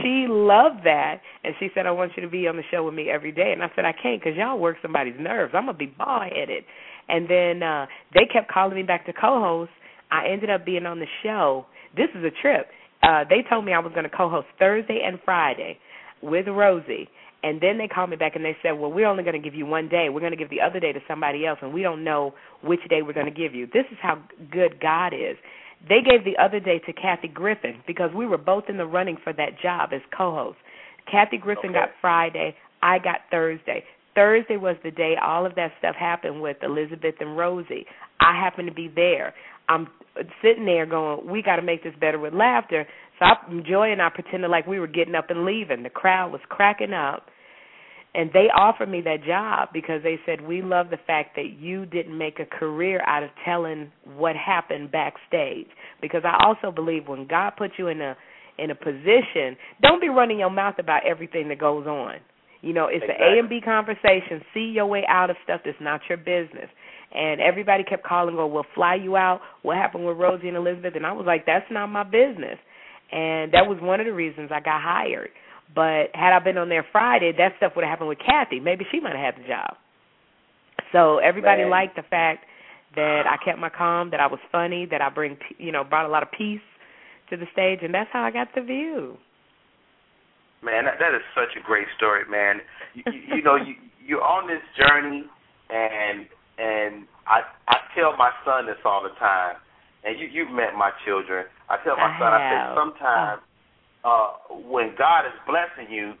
[0.00, 1.20] she loved that.
[1.44, 3.52] And she said i want you to be on the show with me every day.
[3.52, 5.52] And i said i can't because y'all work somebody's nerves.
[5.54, 6.64] I'm gonna be bald headed
[7.08, 9.70] and then uh they kept calling me back to co-host.
[10.10, 11.66] I ended up being on the show.
[11.96, 12.68] This is a trip.
[13.02, 15.78] Uh they told me i was going to co-host thursday and friday
[16.22, 17.08] with rosie.
[17.44, 19.54] And then they called me back and they said well we're only going to give
[19.54, 20.08] you one day.
[20.08, 22.80] We're going to give the other day to somebody else and we don't know which
[22.88, 23.66] day we're going to give you.
[23.66, 25.36] This is how good god is
[25.88, 29.16] they gave the other day to Kathy Griffin because we were both in the running
[29.22, 30.58] for that job as co-host.
[31.10, 31.80] Kathy Griffin Okay.
[31.80, 33.84] got Friday, I got Thursday.
[34.14, 37.86] Thursday was the day all of that stuff happened with Elizabeth and Rosie.
[38.20, 39.34] I happened to be there.
[39.68, 39.88] I'm
[40.42, 42.86] sitting there going, "We got to make this better with laughter."
[43.18, 45.82] So I, Joy and I pretended like we were getting up and leaving.
[45.82, 47.30] The crowd was cracking up,
[48.14, 51.86] and they offered me that job because they said, "We love the fact that you
[51.86, 55.68] didn't make a career out of telling what happened backstage."
[56.00, 58.16] Because I also believe when God puts you in a
[58.58, 62.16] in a position, don't be running your mouth about everything that goes on.
[62.60, 63.26] You know, it's exactly.
[63.26, 64.44] an A and B conversation.
[64.52, 66.68] See your way out of stuff that's not your business.
[67.14, 70.96] And everybody kept calling, "Go, we'll fly you out." What happened with Rosie and Elizabeth?
[70.96, 72.58] And I was like, "That's not my business."
[73.10, 75.30] And that was one of the reasons I got hired.
[75.74, 78.60] But had I been on there Friday, that stuff would have happened with Kathy.
[78.60, 79.76] Maybe she might have had the job.
[80.92, 81.70] So everybody Man.
[81.70, 82.44] liked the fact
[82.94, 86.04] that I kept my calm, that I was funny, that I bring, you know, brought
[86.04, 86.60] a lot of peace
[87.30, 89.16] to the stage, and that's how I got the view.
[90.62, 92.60] Man, that, that is such a great story, man.
[92.94, 95.24] You, you, you know, you you're on this journey,
[95.70, 96.26] and
[96.58, 99.56] and I I tell my son this all the time,
[100.04, 101.46] and you you've met my children.
[101.70, 102.76] I tell my I son, I say have.
[102.76, 103.40] sometimes
[104.04, 104.34] uh,
[104.68, 106.14] when God is blessing you,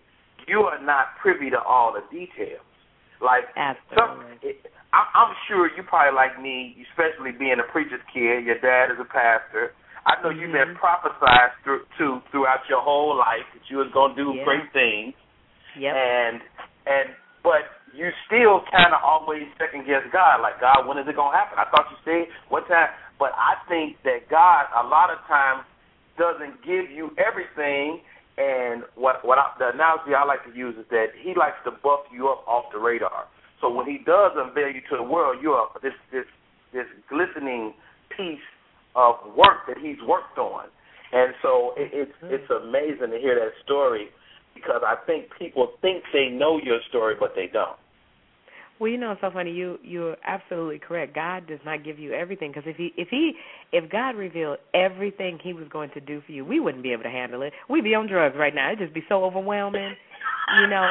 [0.48, 2.64] you are not privy to all the details.
[3.22, 3.46] Like
[3.94, 4.58] some, it,
[4.90, 8.42] I, I'm sure you probably like me, especially being a preacher's kid.
[8.42, 9.74] Your dad is a pastor.
[10.02, 10.82] I know you've been Mhm.
[10.82, 14.44] prophesied through, to throughout your whole life that you was gonna do Yeah.
[14.44, 15.14] great things,
[15.76, 15.94] Yep.
[15.94, 16.42] and
[16.86, 17.14] and
[17.44, 20.40] but you still kind of always second guess God.
[20.40, 21.58] Like God, when is it gonna happen?
[21.58, 25.62] I thought you said what time, but I think that God a lot of times
[26.18, 28.00] doesn't give you everything.
[28.38, 31.70] And what what I, the analogy I like to use is that He likes to
[31.70, 33.28] buff you up off the radar.
[33.60, 36.24] So when He does unveil you to the world, you're this this
[36.72, 37.74] this glistening
[38.16, 38.44] piece
[38.96, 40.68] of work that He's worked on.
[41.12, 42.34] And so it, it's mm-hmm.
[42.34, 44.08] it's amazing to hear that story
[44.54, 47.76] because I think people think they know your story, but they don't.
[48.82, 49.52] Well, you know, it's so funny.
[49.52, 51.14] You you're absolutely correct.
[51.14, 53.34] God does not give you everything because if he if he
[53.70, 57.04] if God revealed everything He was going to do for you, we wouldn't be able
[57.04, 57.52] to handle it.
[57.70, 58.72] We'd be on drugs right now.
[58.72, 59.94] It'd just be so overwhelming.
[60.60, 60.90] You know,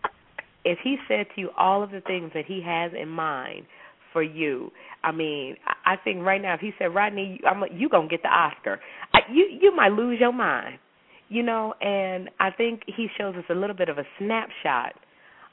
[0.64, 3.66] if He said to you all of the things that He has in mind
[4.14, 4.72] for you,
[5.04, 8.30] I mean, I think right now if He said, Rodney, I'm you gonna get the
[8.30, 8.80] Oscar,
[9.12, 10.78] I, you you might lose your mind.
[11.28, 14.94] You know, and I think He shows us a little bit of a snapshot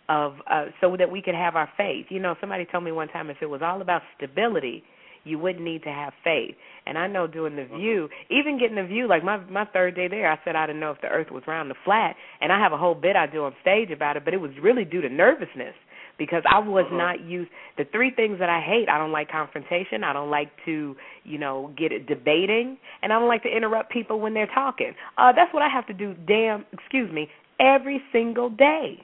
[0.09, 2.07] of uh so that we could have our faith.
[2.09, 4.83] You know, somebody told me one time if it was all about stability,
[5.23, 6.55] you wouldn't need to have faith.
[6.85, 10.07] And I know doing the view, even getting the view, like my my third day
[10.07, 12.59] there, I said I didn't know if the earth was round or flat, and I
[12.59, 15.01] have a whole bit I do on stage about it, but it was really due
[15.01, 15.75] to nervousness
[16.17, 18.87] because I was not used the three things that I hate.
[18.87, 23.19] I don't like confrontation, I don't like to, you know, get it debating, and I
[23.19, 24.93] don't like to interrupt people when they're talking.
[25.17, 28.99] Uh that's what I have to do damn, excuse me, every single day.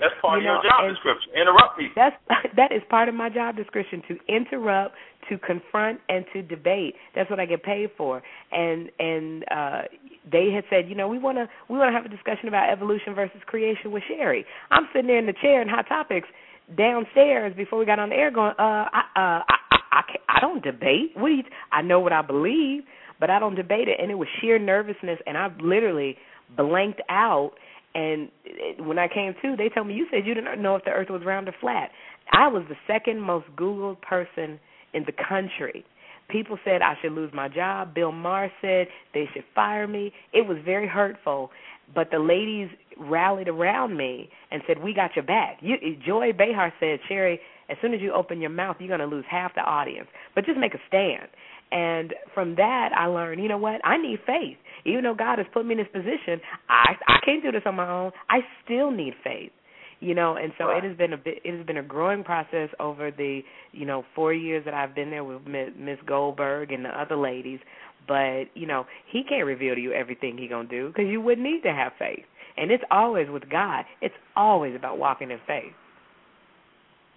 [0.00, 1.28] That's part You of know, your job description.
[1.34, 1.94] Interrupt people.
[1.96, 2.16] That's
[2.56, 4.94] that is part of my job description to interrupt,
[5.28, 6.94] to confront, and to debate.
[7.14, 8.22] That's what I get paid for.
[8.52, 9.82] And and uh
[10.30, 12.70] they had said, you know, we want to we want to have a discussion about
[12.70, 14.44] evolution versus creation with Sherri.
[14.70, 16.28] I'm sitting there in the chair in Hot Topics
[16.76, 20.24] downstairs before we got on the air, going, uh, I, uh, I, I, I, can't,
[20.28, 21.12] I don't debate.
[21.14, 21.42] What do you?
[21.72, 22.82] I know what I believe,
[23.20, 23.98] but I don't debate it.
[24.00, 26.16] And it was sheer nervousness, and I literally
[26.56, 27.52] blanked out.
[27.94, 28.30] And
[28.78, 31.10] when I came to, they told me you said you didn't know if the Earth
[31.10, 31.90] was round or flat.
[32.32, 34.60] I was the second most Googled person
[34.92, 35.84] in the country.
[36.28, 37.94] People said I should lose my job.
[37.94, 40.12] Bill Maher said they should fire me.
[40.34, 41.50] It was very hurtful,
[41.94, 46.72] but the ladies rallied around me and said, "We got your back." You, Joy Behar
[46.80, 49.62] said, "Sherri, as soon as you open your mouth, you're going to lose half the
[49.62, 51.28] audience, but just make a stand."
[51.70, 53.80] And from that, I learned, you know what?
[53.84, 54.56] I need faith.
[54.84, 57.74] Even though God has put me in this position, I I can't do this on
[57.74, 58.12] my own.
[58.30, 59.52] I still need faith
[60.00, 62.68] you know and so it has been a bit it has been a growing process
[62.78, 63.40] over the
[63.72, 67.16] you know four years that i've been there with Mi- miss goldberg and the other
[67.16, 67.58] ladies
[68.06, 71.46] but you know he can't reveal to you everything he gonna do because you wouldn't
[71.46, 72.24] need to have faith
[72.56, 75.72] and it's always with god it's always about walking in faith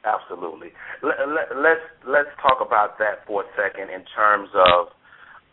[0.06, 0.70] Absolutely.
[1.04, 4.88] Let, let, let's let's talk about that for a second in terms of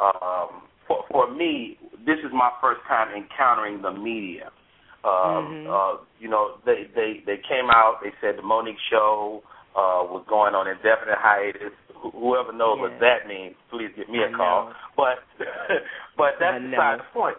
[0.00, 4.48] um, for for me, this is my first time encountering the media.
[5.04, 5.12] Um,
[5.52, 5.66] Mhm.
[5.68, 8.00] uh, you know, they they they came out.
[8.02, 9.42] They said the Mo'Nique show
[9.76, 11.72] uh, was going on indefinite hiatus.
[12.14, 14.70] Whoever knows what that means, please give me a I call.
[14.70, 14.72] know.
[14.96, 15.18] But
[16.16, 17.36] but that's beside the point.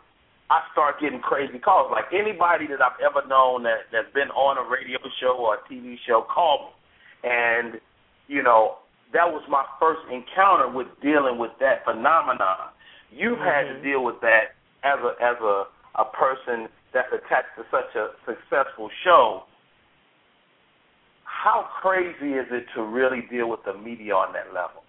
[0.49, 1.91] I start getting crazy calls.
[1.91, 5.61] Like anybody that I've ever known that that's been on a radio show or a
[5.69, 6.71] TV show called me,
[7.23, 7.79] and
[8.27, 8.77] you know
[9.13, 12.69] that was my first encounter with dealing with that phenomenon.
[13.11, 13.83] You've had to Mhm.
[13.83, 18.89] deal with that as a as a a person that's attached to such a successful
[19.03, 19.43] show.
[21.25, 24.83] how crazy is it to really deal with the media on that level?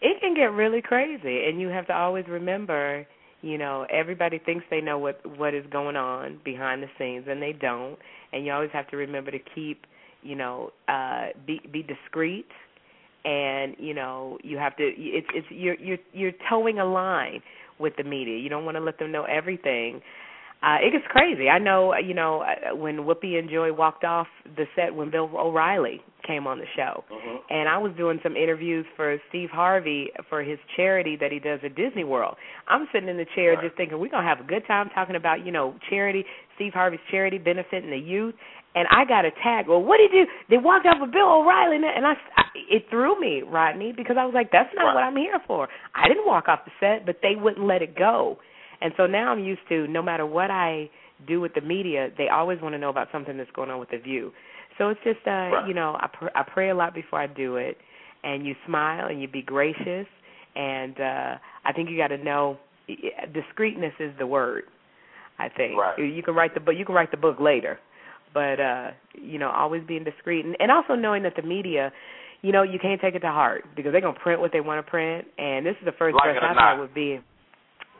[0.00, 3.06] It can get really crazy, and you have to always remember,
[3.40, 7.40] you know, everybody thinks they know what what is going on behind the scenes, and
[7.40, 7.98] they don't.
[8.32, 9.86] And you always have to remember to keep,
[10.22, 12.46] you know, uh, be be discreet,
[13.24, 14.84] and you know, you have to.
[14.84, 17.42] It's it's you're you're you're towing a line
[17.78, 18.38] with the media.
[18.38, 20.00] You don't want to let them know everything
[20.62, 21.48] uh, it gets crazy.
[21.48, 25.28] I know, you know, uh, when Whoopi and Joy walked off the set when Bill
[25.36, 27.36] O'Reilly came on the show, mm-hmm.
[27.50, 31.58] and I was doing some interviews for Steve Harvey for his charity that he does
[31.64, 32.36] at Disney World.
[32.68, 33.64] I'm sitting in the chair right.
[33.64, 37.00] just thinking we're gonna have a good time talking about, you know, charity, Steve Harvey's
[37.10, 38.36] charity benefiting the youth.
[38.74, 39.68] And I got a tag.
[39.68, 40.24] Well, what did you?
[40.48, 44.24] They walked off with Bill O'Reilly, and I, I it threw me, Rodney, because I
[44.24, 44.94] was like, "That's not right.
[44.94, 47.96] what I'm here for." I didn't walk off the set, but they wouldn't let it
[47.96, 48.38] go
[48.82, 50.90] and so now I'm used to no matter what I
[51.26, 53.90] do with the media, they always want to know about something that's going on with
[53.90, 54.32] the view.
[54.76, 55.68] So it's just uh, right.
[55.68, 57.76] you know, I pr- I pray a lot before I do it
[58.24, 60.06] and you smile and you be gracious
[60.56, 62.58] and uh I think you got to know
[63.32, 64.64] discreetness is the word.
[65.38, 65.78] I think.
[65.78, 65.98] Right.
[65.98, 67.78] You can write the book you can write the book later.
[68.34, 71.92] But uh, you know, always being discreet and, and also knowing that the media
[72.42, 74.84] you know, you can't take it to heart because they're gonna print what they want
[74.84, 77.20] to print, and this is the first like dress i thought would be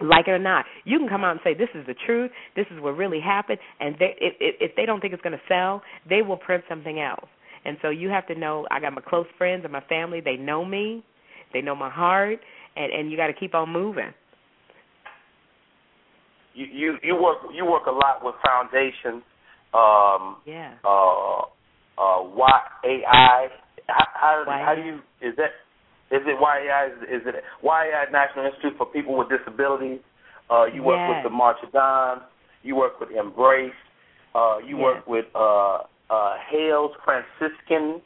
[0.00, 0.64] like it or not.
[0.84, 3.58] You can come out and say this is the truth, this is what really happened,
[3.80, 7.00] and they, if, if they don't think it's going to sell, they will print something
[7.00, 7.28] else.
[7.64, 10.20] And so you have to know I got my close friends and my family.
[10.20, 11.04] They know me,
[11.52, 12.40] they know my heart,
[12.74, 14.12] and and you got to keep on moving.
[16.54, 19.22] You you you work you work a lot with foundations.
[19.74, 20.74] Um, yeah.
[20.84, 21.42] Uh,
[21.98, 23.48] uh, YAI.
[23.88, 25.50] How, how, how do you is that
[26.10, 26.86] is it YAI?
[26.86, 30.00] Is, is it YAI National Institute for People with Disabilities?
[30.50, 31.16] Uh, you work yes.
[31.16, 32.22] with the March of Dimes.
[32.62, 33.72] You work with Embrace.
[34.34, 34.82] Uh, you yes.
[34.82, 35.78] work with uh,
[36.10, 38.02] uh, Hales Franciscan.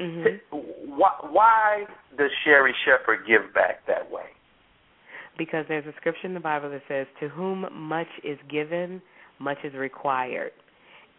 [0.00, 0.56] Mm-hmm.
[0.96, 1.84] Why, why
[2.16, 4.30] does Sherri Shepherd give back that way?
[5.36, 9.02] Because there's a scripture in the Bible that says, "To whom much is given,
[9.38, 10.52] much is required."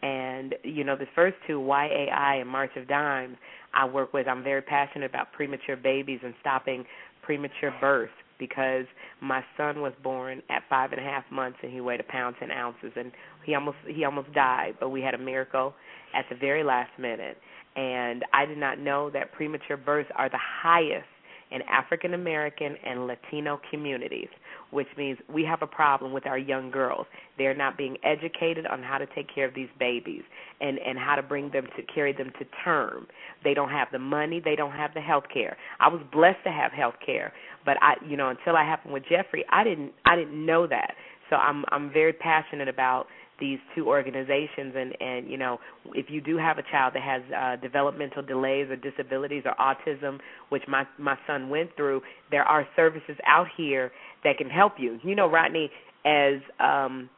[0.01, 3.38] And you know, the first two, YAI and March of Dimes,
[3.73, 4.27] I work with.
[4.27, 6.85] I'm very passionate about premature babies and stopping
[7.21, 8.09] premature birth
[8.39, 8.85] because
[9.21, 12.35] my son was born at five and a half months and he weighed a pound
[12.39, 13.12] ten ounces and
[13.45, 15.73] he almost he almost died, but we had a miracle
[16.15, 17.38] at the very last minute.
[17.75, 21.05] And I did not know that premature births are the highest
[21.51, 24.29] in African American and Latino communities,
[24.71, 27.08] which means we have a problem with our young girls.
[27.38, 30.23] They're not being educated on how to take care of these babies
[30.62, 33.08] and and how to bring them to carry them to term.
[33.43, 35.58] They don't have the money, they don't have the health care.
[35.79, 37.34] I was blessed to have health care,
[37.65, 40.93] but I you know, until I happened with Jeffrey, I didn't I didn't know that.
[41.29, 43.08] So I'm I'm very passionate about
[43.39, 45.58] these two organizations and and you know
[45.93, 50.19] if you do have a child that has uh developmental delays or disabilities or autism
[50.49, 53.91] which my my son went through there are services out here
[54.23, 54.99] that can help you.
[55.04, 55.69] You know Rodney
[56.06, 57.10] as um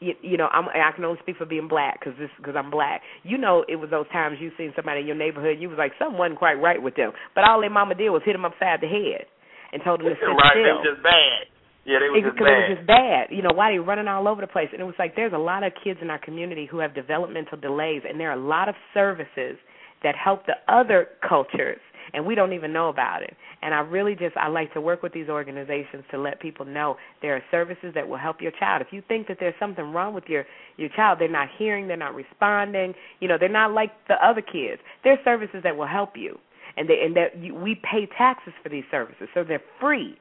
[0.00, 2.70] you, you know I'm I can only speak for being black cuz this cuz I'm
[2.70, 3.02] black.
[3.22, 5.92] You know it was those times you seen somebody in your neighborhood you was like
[5.98, 7.12] something wasn't quite right with them.
[7.34, 9.26] But all their mama did was hit them upside the head
[9.72, 10.78] and told them to sit right, still.
[10.78, 12.46] were just bad yeah, they were just bad.
[12.46, 13.26] it was just bad.
[13.30, 14.68] You know, why they running all over the place?
[14.72, 17.58] And it was like there's a lot of kids in our community who have developmental
[17.58, 19.56] delays, and there are a lot of services
[20.02, 21.80] that help the other cultures,
[22.12, 23.34] and we don't even know about it.
[23.62, 26.96] And I really just I like to work with these organizations to let people know
[27.22, 28.82] there are services that will help your child.
[28.82, 30.44] If you think that there's something wrong with your
[30.76, 34.42] your child, they're not hearing, they're not responding, you know, they're not like the other
[34.42, 34.80] kids.
[35.04, 36.38] There's services that will help you,
[36.76, 40.18] and they and that you, we pay taxes for these services, so they're free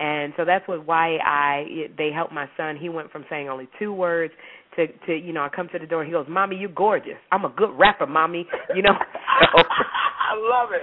[0.00, 2.76] and so that's what why I they helped my son.
[2.80, 4.32] He went from saying only two words
[4.76, 6.02] to to you know I come to the door.
[6.02, 7.18] and He goes, "Mommy, you're gorgeous.
[7.30, 8.94] I'm a good rapper, mommy." You know.
[9.56, 10.82] So, I love it.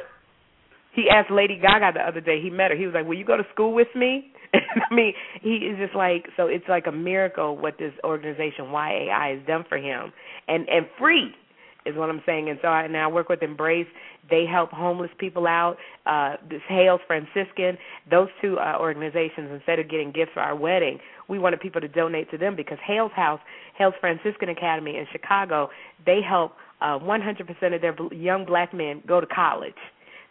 [0.93, 2.41] He asked Lady Gaga the other day.
[2.41, 2.77] He met her.
[2.77, 5.95] He was like, "Will you go to school with me?" I mean, he is just
[5.95, 6.47] like so.
[6.47, 10.11] It's like a miracle what this organization YAI has done for him,
[10.47, 11.33] and and free
[11.85, 12.49] is what I'm saying.
[12.49, 13.87] And so I now work with Embrace.
[14.29, 15.77] They help homeless people out.
[16.05, 17.77] Uh, this Hales Franciscan,
[18.09, 21.87] those two uh, organizations, instead of getting gifts for our wedding, we wanted people to
[21.87, 23.39] donate to them because Hales House,
[23.77, 25.69] Hales Franciscan Academy in Chicago,
[26.05, 29.73] they help uh, 100% of their young black men go to college.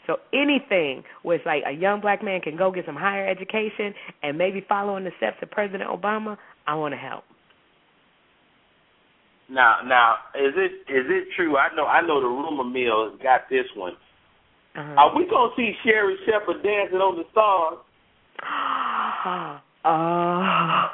[0.06, 3.94] So anything where it's like a young black man can go get some higher education
[4.22, 6.36] and maybe follow in the steps of President Obama,
[6.66, 7.24] I want to help.
[9.50, 11.56] Now, now, is it is it true?
[11.58, 13.94] I know I know the rumor mill got this one.
[14.76, 14.94] Uh-huh.
[14.96, 17.78] Are we gonna see Sherri Shepherd dancing on the stars?
[19.84, 20.86] oh.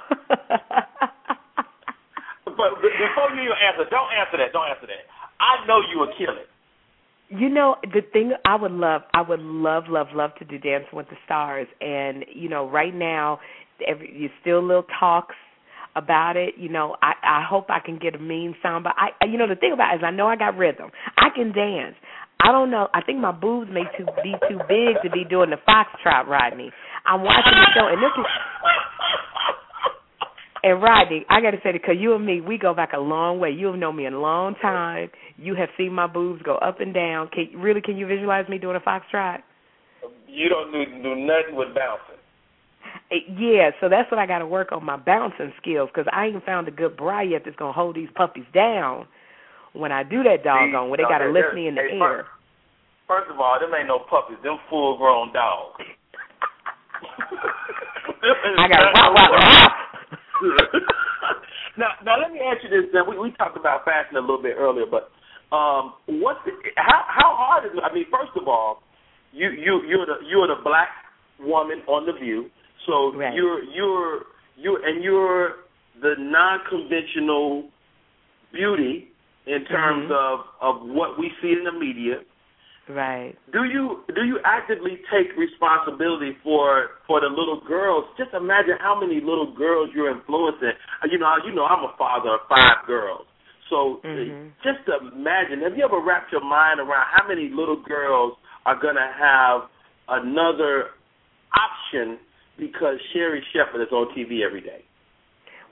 [2.46, 4.52] but before you even answer, don't answer that.
[4.54, 5.04] Don't answer that.
[5.38, 6.48] I know you will kill it.
[7.28, 10.94] You know, the thing I would love, I would love, love, love to do Dancing
[10.96, 13.40] with the Stars, and you know, right now,
[13.86, 15.34] every you still little talks
[15.96, 16.54] about it.
[16.56, 19.48] You know, I I hope I can get a mean sound, but I, you know,
[19.48, 20.90] the thing about it is I know I got rhythm.
[21.16, 21.96] I can dance.
[22.38, 22.88] I don't know.
[22.92, 26.70] I think my boobs may too be too big to be doing the foxtrot, Rodney.
[27.04, 28.26] I'm watching the show, and this is.
[30.62, 33.38] And Rodney, I got to say, because you and me, we go back a long
[33.38, 33.50] way.
[33.50, 35.10] You have known me a long time.
[35.36, 37.28] You have seen my boobs go up and down.
[37.28, 37.80] Can really?
[37.80, 39.42] Can you visualize me doing a foxtrot?
[40.26, 42.15] You don't do, do nothing with bouncing.
[43.10, 46.26] Eh, yeah, so that's what I got to work on my bouncing skills because I
[46.26, 49.06] ain't found a good bra yet that's gonna hold these puppies down
[49.74, 50.90] when I do that doggone.
[50.90, 52.26] Where they got to lift me in the hey, air.
[53.06, 54.38] First, first of all, them ain't no puppies.
[54.42, 55.82] Them full grown dogs.
[58.58, 59.70] I got wow, wow, wow.
[61.78, 62.90] now, now let me ask you this.
[62.92, 65.10] Then we we talked about fashion a little bit earlier, but
[65.54, 67.82] um, what's the, how how hard is it?
[67.84, 68.82] I mean, first of all,
[69.32, 70.88] you you you're the you're the black
[71.38, 72.50] woman on the View,
[72.86, 73.34] so Right.
[73.34, 74.22] you're you're
[74.56, 75.56] you and you're
[76.00, 77.70] the non-conventional
[78.52, 79.08] beauty
[79.46, 80.14] in terms Mhm.
[80.14, 82.22] of of what we see in the media.
[82.88, 83.34] Right.
[83.50, 88.04] Do you do you actively take responsibility for for the little girls?
[88.16, 90.74] Just imagine how many little girls you're influencing.
[91.02, 93.26] Uh, You know, you know, I'm a father of five girls.
[93.68, 94.52] So uh, Mhm.
[94.62, 95.60] just imagine.
[95.62, 99.68] Have you ever wrapped your mind around how many little girls are gonna have
[100.08, 100.90] another
[101.54, 102.18] option
[102.58, 104.82] because Sherri Shepherd is on TV every day?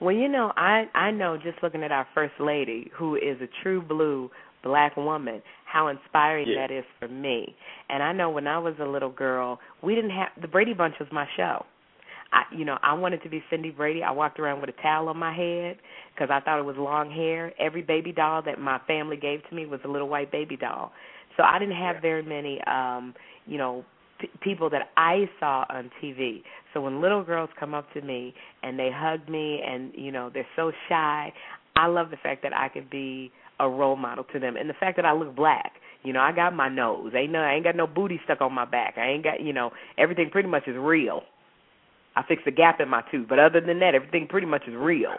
[0.01, 3.49] Well, you know, I I know just looking at our first lady, who is a
[3.63, 4.31] true blue
[4.63, 6.67] black woman, how inspiring Yeah.
[6.67, 7.55] that is for me.
[7.89, 10.99] And I know when I was a little girl, we didn't have the Brady Bunch
[10.99, 11.65] was my show.
[12.33, 14.03] I, you know, I wanted to be Cindy Brady.
[14.03, 15.79] I walked around with a towel on my head
[16.15, 17.53] because I thought it was long hair.
[17.61, 20.93] Every baby doll that my family gave to me was a little white baby doll.
[21.37, 23.15] So I didn't have very many, um,
[23.47, 23.85] you know,
[24.41, 26.43] people that I saw on TV.
[26.73, 30.31] So when little girls come up to me and they hug me and you know
[30.33, 31.33] they're so shy,
[31.77, 34.75] I love the fact that I could be a role model to them and the
[34.75, 35.73] fact that I look black.
[36.03, 37.13] You know, I got my nose.
[37.17, 38.95] Ain't no I ain't got no booty stuck on my back.
[38.99, 41.23] I ain't got, you know, everything pretty much is real.
[42.17, 44.75] I fixed a gap in my tooth, but other than that, everything pretty much is
[44.77, 45.11] real.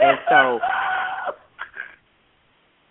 [0.00, 0.58] And so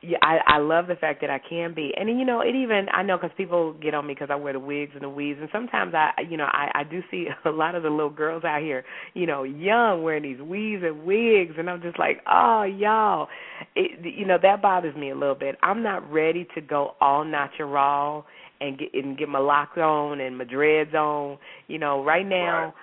[0.07, 2.87] yeah, I I love the fact that I can be, and you know, it even
[2.93, 5.39] I know because people get on me because I wear the wigs and the weaves,
[5.41, 8.45] and sometimes I, you know, I I do see a lot of the little girls
[8.45, 12.63] out here, you know, young wearing these weaves and wigs, and I'm just like, oh
[12.63, 13.27] y'all,
[13.75, 15.57] it, you know, that bothers me a little bit.
[15.61, 18.25] I'm not ready to go all natural
[18.61, 21.37] and get and get my locks on and my dreads on.
[21.67, 22.73] You know, right now.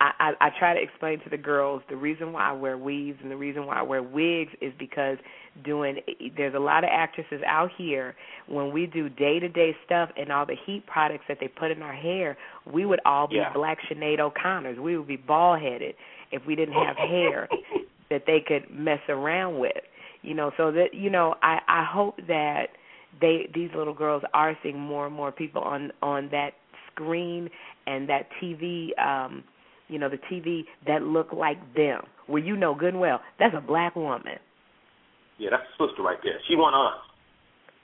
[0.00, 3.18] I, I, I try to explain to the girls the reason why I wear weaves
[3.20, 5.18] and the reason why I wear wigs is because
[5.64, 5.98] doing
[6.36, 8.14] there's a lot of actresses out here
[8.48, 11.70] when we do day to day stuff and all the heat products that they put
[11.70, 12.36] in our hair,
[12.70, 13.52] we would all be Yeah.
[13.52, 14.78] black Sinead O'Connors.
[14.78, 15.94] We would be bald headed
[16.32, 17.48] if we didn't have hair
[18.10, 19.72] that they could mess around with.
[20.22, 22.68] You know, so that you know, I, I hope that
[23.20, 26.50] they these little girls are seeing more and more people on on that
[26.92, 27.48] screen
[27.86, 29.44] and that TV um
[29.90, 32.02] you know, the TV that look like them.
[32.26, 34.38] Where you know good and well, that's a black woman.
[35.38, 36.38] Yeah, that's a sister right there.
[36.48, 37.00] She of us.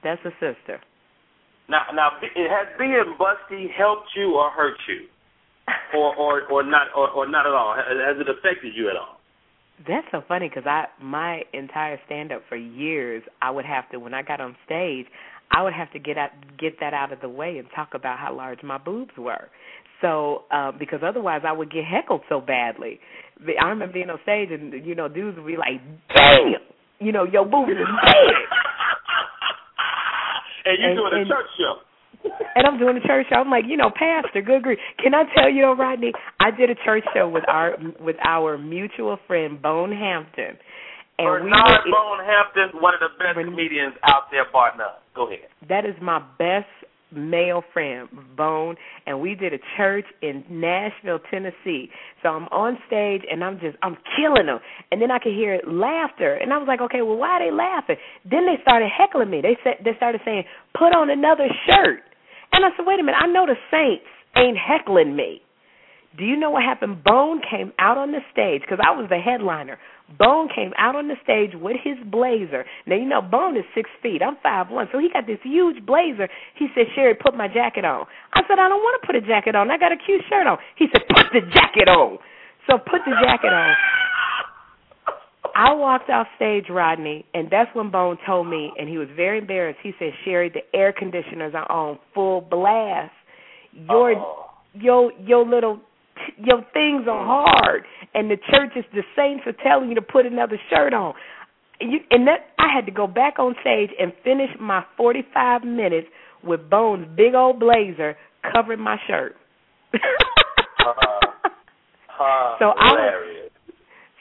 [0.02, 0.80] That's a sister.
[1.68, 5.06] Now, now, has being busty helped you or hurt you,
[5.98, 7.74] or or or not, or, or not at all?
[7.74, 9.20] Has has it affected you at all?
[9.88, 13.98] That's so funny because I my entire stand up for years I would have to
[13.98, 15.06] when I got on stage
[15.50, 18.18] I would have to get out get that out of the way and talk about
[18.18, 19.48] how large my boobs were.
[20.00, 23.00] So uh, because otherwise I would get heckled so badly.
[23.60, 25.80] I remember being on stage and you know dudes would be like,
[26.14, 26.54] "Damn,
[27.04, 28.34] you know your boobs is big."
[30.64, 31.74] And you And- doing a church show.
[32.56, 33.36] and I'm doing a church show.
[33.36, 34.78] I'm like, you know, Pastor, good grief.
[35.02, 36.12] Can I tell you, Rodney?
[36.40, 40.56] I did a church show with our with our mutual friend Bone Hampton,
[41.18, 44.88] and we Bernard were, Bone Hampton, one of the best comedians out there, partner.
[45.14, 45.48] Go ahead.
[45.68, 46.66] that is my best
[47.12, 48.76] male friend, Bone,
[49.06, 51.88] and we did a church in Nashville, Tennessee.
[52.22, 54.58] So I'm on stage and I'm just I'm killing them,
[54.90, 57.54] and then I could hear laughter, and I was like, okay, well, why are they
[57.54, 57.96] laughing?
[58.28, 59.40] Then they started heckling me.
[59.40, 62.00] They said they started saying, put on another shirt,
[62.52, 65.43] and I said, wait a minute, I know the saints ain't heckling me.
[66.16, 67.02] Do you know what happened?
[67.02, 69.78] Bone came out on the stage because I was the headliner.
[70.18, 72.64] Bone came out on the stage with his blazer.
[72.86, 74.22] Now you know Bone is six feet.
[74.22, 76.28] I'm five one, so he got this huge blazer.
[76.54, 79.20] He said, "Sherri, put my jacket on." I said, "I don't want to put a
[79.22, 79.70] jacket on.
[79.70, 82.18] I got a cute shirt on." He said, "Put the jacket on."
[82.68, 83.74] So put the jacket on.
[85.56, 89.38] I walked off stage, Rodney, and that's when Bone told me, and he was very
[89.38, 89.80] embarrassed.
[89.82, 93.12] He said, "Sherri, the air conditioners are on full blast.
[93.72, 94.50] Your Oh.
[94.74, 95.80] your your little
[96.38, 97.84] your things are hard,
[98.14, 101.14] and the church is the saints are telling you to put another shirt on."
[101.80, 105.64] And you and that I had to go back on stage and finish my 45
[105.64, 106.06] minutes
[106.42, 108.16] with Bone's big old blazer
[108.52, 109.36] covering my shirt.
[112.58, 113.50] So I was-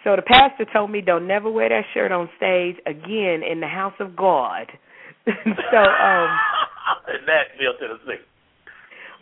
[0.03, 3.67] So the pastor told me don't never wear that shirt on stage again in the
[3.67, 4.67] house of God.
[5.25, 5.31] so
[5.77, 6.39] um
[7.07, 8.23] in Nashville, Tennessee.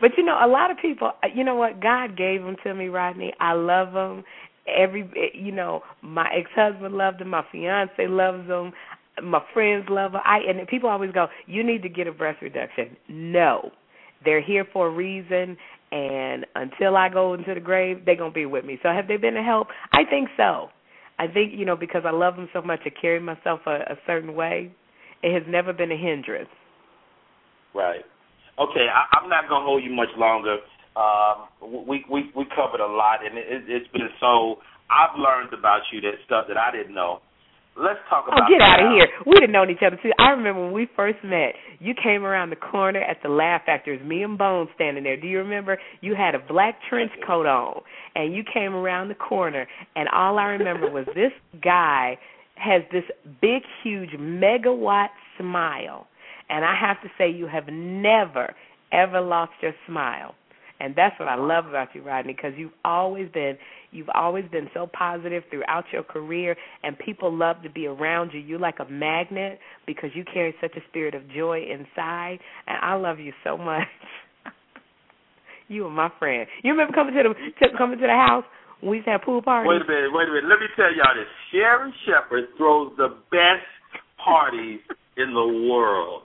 [0.01, 2.73] But you know a lot of people uh, you know what God gave them to
[2.73, 3.33] me Rodney.
[3.39, 4.23] I love them.
[4.67, 8.73] Every eh, you know my ex-husband loved them, my fiance loves them,
[9.23, 10.21] my friends love them.
[10.25, 13.71] I and people always go, "You need to get a breast reduction." No.
[14.23, 15.57] They're here for a reason
[15.91, 18.79] and until I go into the grave, they're going to be with me.
[18.81, 19.67] So have they been a help?
[19.91, 20.69] I think so.
[21.19, 23.97] I think, you know, because I love them so much, I carry myself a, a
[24.07, 24.71] certain way.
[25.21, 26.49] It has never been a hindrance.
[27.75, 28.03] Right.
[28.59, 30.57] Okay, I, I'm not gonna hold you much longer.
[30.95, 31.47] Um,
[31.87, 34.57] we we we covered a lot, and it, it's been so.
[34.91, 37.21] I've learned about you that stuff that I didn't know.
[37.77, 38.35] Let's talk about.
[38.35, 38.49] Oh, about.
[38.49, 39.07] get out of here.
[39.25, 40.11] We didn't know each other too.
[40.19, 43.97] I remember when we first met, you came around the corner at the Laugh Factory.
[44.03, 45.15] Me and Bone standing there.
[45.15, 45.79] Do you remember?
[46.01, 47.81] You had a black trench coat on,
[48.15, 51.31] and you came around the corner, and all I remember was this
[51.63, 52.17] guy
[52.55, 53.05] has this
[53.41, 56.07] big, huge megawatt smile.
[56.51, 58.53] And I have to say, you have never,
[58.91, 60.35] ever lost your smile.
[60.81, 63.55] And that's what I love about you, Rodney, because you've always been
[63.91, 68.39] you've always been so positive throughout your career and people love to be around you.
[68.39, 72.95] You're like a magnet because you carry such a spirit of joy inside and I
[72.95, 73.87] love you so much.
[75.67, 76.47] you are my friend.
[76.63, 78.45] You remember coming to the to, coming to the house?
[78.81, 79.69] We used to have pool parties.
[79.69, 80.49] Wait a minute, wait a minute.
[80.49, 81.29] Let me tell y'all this.
[81.51, 83.69] Sharon Shepherd throws the best
[84.17, 84.79] parties
[85.17, 86.23] in the world,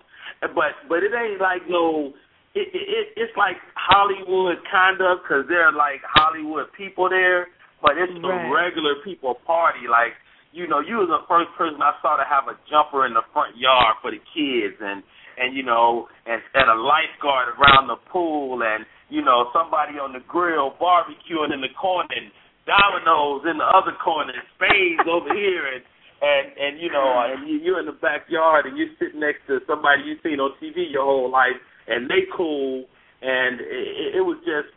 [0.55, 2.13] but but it ain't like no.
[2.55, 7.49] It, it, it it's like Hollywood kind of because there are like Hollywood people there,
[7.83, 8.49] but it's a Right.
[8.49, 9.89] regular people party.
[9.89, 10.17] Like
[10.53, 13.23] you know, you was the first person I saw to have a jumper in the
[13.33, 15.05] front yard for the kids, and
[15.37, 20.17] and you know, and and a lifeguard around the pool, and you know, somebody on
[20.17, 22.33] the grill barbecuing in the corner, and
[22.65, 25.85] dominoes in the other corner, and spades over here, and
[26.27, 27.33] and and you know, hmm.
[27.33, 30.53] and you, you're in the backyard, and you're sitting next to somebody you've seen on
[30.63, 32.87] TV your whole life, and they cool,
[33.23, 34.75] and it, it was just,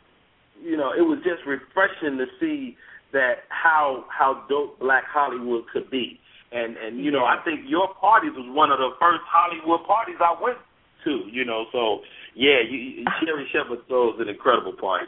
[0.61, 2.77] you know, it was just refreshing to see
[3.13, 6.19] that how how dope Black Hollywood could be.
[6.51, 10.17] And and you know, I think your parties was one of the first Hollywood parties
[10.21, 10.57] I went
[11.05, 11.25] to.
[11.31, 12.01] You know, so
[12.35, 15.05] yeah, you, Sherri Shepherd throws an incredible party.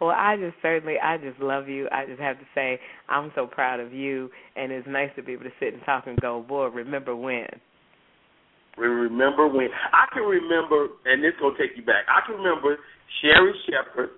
[0.00, 1.88] Well, I just certainly, I just love you.
[1.90, 2.78] I just have to say,
[3.08, 6.06] I'm so proud of you, and it's nice to be able to sit and talk
[6.06, 7.46] and go, boy, remember when?
[8.78, 12.06] We remember when I can remember, and this gonna take you back.
[12.06, 12.78] I can remember
[13.20, 14.10] Sherri Shepherd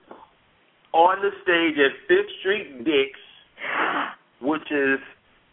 [0.92, 3.24] on the stage at Fifth Street Dick's,
[4.42, 5.00] which is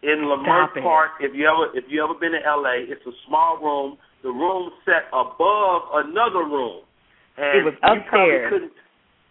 [0.03, 1.11] in Leimert Park.
[1.21, 3.97] If you ever if you ever been to LA, it's a small room.
[4.23, 6.81] The room set above another room.
[7.37, 8.51] And It was you probably upstairs.
[8.51, 8.71] couldn't.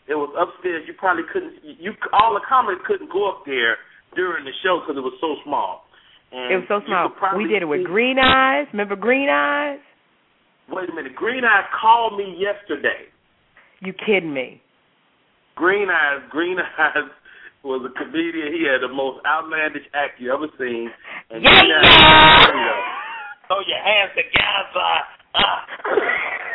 [0.09, 0.85] It was upstairs.
[0.87, 1.55] You probably couldn't.
[1.63, 3.77] You all the comics couldn't go up there
[4.15, 5.87] during the show because it was so small.
[6.33, 7.11] And It was so small.
[7.37, 8.67] We did it with Green Eyes.
[8.73, 9.79] Remember Green Eyes?
[10.69, 11.15] Wait a minute.
[11.15, 13.07] Green Eyes called me yesterday.
[13.81, 14.63] You kidding me?
[15.55, 17.11] Green Eyes, Green Eyes
[17.63, 18.53] was a comedian.
[18.53, 20.91] He had the most outlandish act you ever seen.
[21.31, 21.83] And Yeah, yeah.
[23.47, 24.83] Throw your hands together.
[25.35, 25.67] Ah.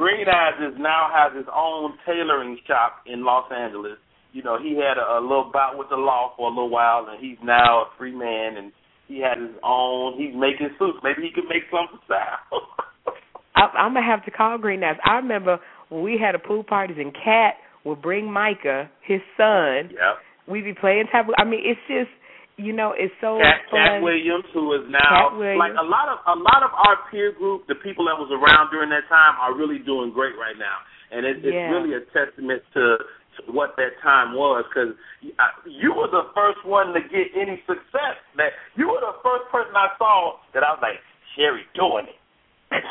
[0.00, 3.98] Green Eyes is now has his own tailoring shop in Los Angeles.
[4.32, 7.06] You know, he had a, a little bout with the law for a little while,
[7.10, 8.72] and he's now a free man, and
[9.08, 10.16] he had his own.
[10.16, 10.96] He's making suits.
[11.04, 13.12] Maybe he could make some for style.
[13.56, 14.96] I, I'm gonna have to call Green Eyes.
[15.04, 15.58] I remember
[15.90, 19.92] when we had a pool parties and Katt would bring Micah, his son.
[19.92, 20.16] yep.
[20.48, 21.26] We'd be playing type.
[21.36, 22.08] I mean, it's just
[22.60, 23.64] you know, it's so Katt.
[23.72, 27.66] Katt Williams, who is now like a lot of a lot of our peer group,
[27.66, 30.78] the people that was around during that time, are really doing great right now,
[31.10, 31.72] and it, it's Yeah.
[31.72, 32.84] really a testament to,
[33.40, 34.64] to what that time was.
[34.68, 34.92] Because
[35.40, 38.20] uh, you were the first one to get any success.
[38.36, 41.00] That you were the first person I saw that I was like,
[41.36, 42.18] Sherri doing it.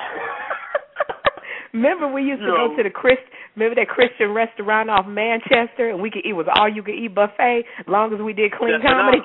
[1.74, 2.70] Remember we used to No.
[2.74, 3.22] go to the Christ
[3.56, 6.96] remember that Christian restaurant off Manchester and we could eat it was all you could
[6.96, 9.20] eat buffet as long as we did clean comedy.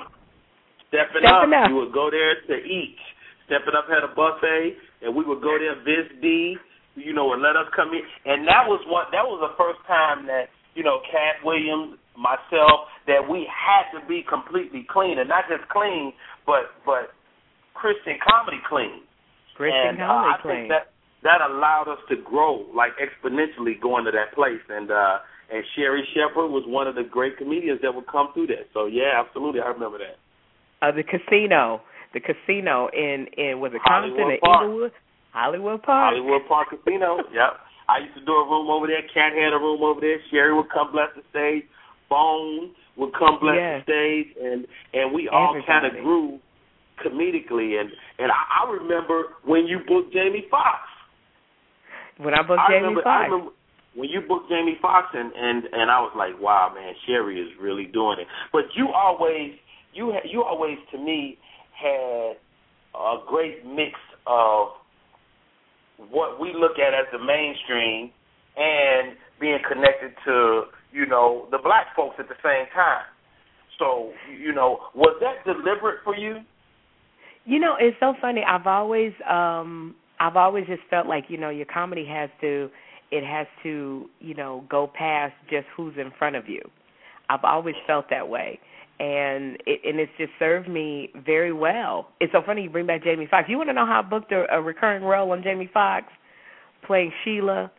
[0.88, 1.64] Stepping, Stepping up.
[1.64, 1.70] Up.
[1.70, 2.98] You would go there to eat.
[3.46, 5.76] Stepping up had a buffet, and we would go there.
[5.84, 6.56] Vince D,
[6.96, 9.80] you know, would let us come in, and that was what that was the first
[9.84, 15.28] time that you know, Katt Williams, myself, that we had to be completely clean, and
[15.28, 16.12] not just clean,
[16.46, 17.14] but but
[17.74, 19.02] Christian comedy clean.
[19.54, 20.54] Christian and, comedy uh, I clean.
[20.54, 20.84] think that
[21.22, 25.18] that allowed us to grow like exponentially going to that place, and uh
[25.52, 28.66] and Sherri Shepherd was one of the great comedians that would come through that.
[28.72, 30.18] So yeah, absolutely, I remember that.
[30.84, 31.80] Uh, the casino,
[32.12, 34.60] the casino in in was it Compton or.
[34.60, 34.92] Inglewood?
[35.32, 36.12] Hollywood Park.
[36.14, 37.16] Hollywood Park Casino.
[37.32, 37.56] yep.
[37.88, 39.02] I used to do a room over there.
[39.12, 40.16] Katt had a room over there.
[40.30, 41.64] Sherri would come bless the stage.
[42.08, 43.82] Bone would come bless Yes.
[43.86, 46.38] the stage, and and we all kind of grew
[47.00, 47.80] comedically.
[47.80, 50.84] And and I, I remember when you booked Jamie Foxx.
[52.18, 53.32] When I booked I Jamie Foxx.
[53.94, 57.48] when you booked Jamie Foxx, and and and I was like, wow, man, Sherri is
[57.60, 58.28] really doing it.
[58.52, 59.52] But you always,
[59.94, 61.38] you ha- you always to me
[61.72, 62.36] had
[62.94, 63.92] a great mix
[64.26, 64.68] of
[66.10, 68.10] what we look at as the mainstream
[68.56, 73.04] and being connected to you know the black folks at the same time.
[73.78, 76.40] So you know, was that deliberate for you?
[77.44, 78.42] You know, it's so funny.
[78.46, 82.70] I've always um I've always just felt like, you know, your comedy has to
[83.10, 86.60] it has to, you know, go past just who's in front of you.
[87.28, 88.58] I've always felt that way.
[89.00, 92.08] And it and it's just served me very well.
[92.20, 93.48] It's so funny you bring back Jamie Foxx.
[93.48, 96.06] You want to know how I booked a, a recurring role on Jamie Foxx
[96.86, 97.72] playing Sheila?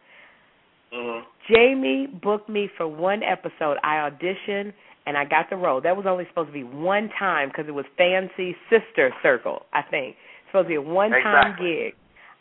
[0.94, 1.26] Mm-hmm.
[1.54, 3.78] Jamie booked me for one episode.
[3.84, 4.74] I auditioned
[5.06, 5.82] and I got the role.
[5.82, 9.82] That was only supposed to be one time because it was Fancy Sister Circle, I
[9.84, 10.16] think.
[10.16, 11.74] It's supposed to be a one time Exactly.
[11.86, 11.94] gig.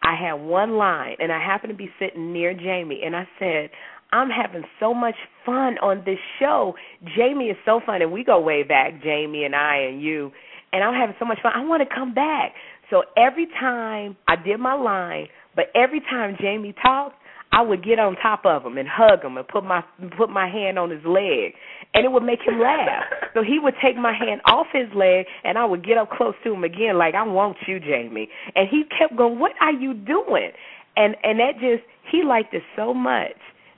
[0.02, 3.70] I had one line and I happened to be sitting near Jamie and I said,
[4.14, 6.74] I'm having so much fun on this show.
[7.16, 10.30] Jamie is so fun and we go way back, Jamie and I and you.
[10.72, 11.50] And I'm having so much fun.
[11.52, 12.52] I want to come back.
[12.90, 17.16] So every time I did my line, but every time Jamie talked,
[17.50, 19.82] I would get on top of him and hug him and put my
[20.16, 21.54] put my hand on his leg,
[21.94, 23.04] and it would make him laugh.
[23.34, 26.34] So he would take my hand off his leg, and I would get up close
[26.44, 28.28] to him again, like I want you, Jamie.
[28.54, 30.50] And he kept going, "What are you doing?"
[30.96, 33.34] And and that just he liked it so much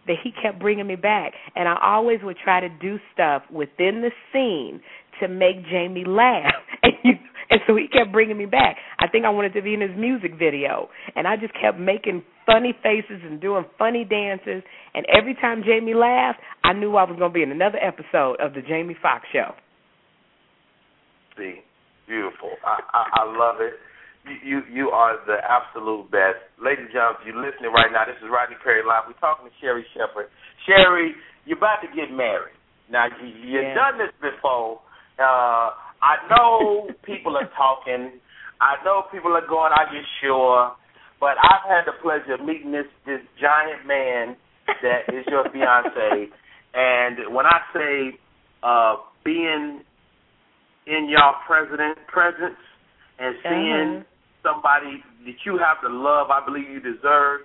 [0.07, 1.33] that he kept bringing me back.
[1.55, 4.81] And I always would try to do stuff within the scene
[5.21, 6.53] to make Jamie laugh.
[6.83, 7.13] And you
[7.51, 8.77] and so he kept bringing me back.
[8.99, 12.23] I think I wanted to be in his music video, and I just kept making
[12.45, 14.63] funny faces and doing funny dances.
[14.95, 18.41] And every time Jamie laughed, I knew I was going to be in another episode
[18.41, 19.55] of the Jamie Foxx show.
[21.37, 21.61] See,
[22.09, 22.51] beautiful.
[22.65, 23.75] I, I, I love it.
[24.27, 27.17] You, you are the absolute best, ladies and gentlemen.
[27.23, 29.07] If you're listening right now, this is Rodney Perry live.
[29.07, 30.27] We're talking to Sherri Shepherd.
[30.67, 31.15] Sherri,
[31.47, 32.55] you're about to get married.
[32.91, 33.75] Now you, you've Yeah.
[33.79, 34.83] done this before.
[35.19, 35.71] Uh,
[36.03, 38.19] I know people are talking.
[38.61, 39.71] I know people are going.
[39.71, 40.75] Are you sure?
[41.23, 44.35] But I've had the pleasure of meeting this this giant man
[44.83, 46.29] that is your fiance.
[46.75, 48.19] And when I say
[48.63, 49.81] uh, being
[50.87, 52.59] in y'all president presence
[53.19, 54.13] and seeing Uh-huh.
[54.47, 57.41] Somebody that you have the love I believe you deserve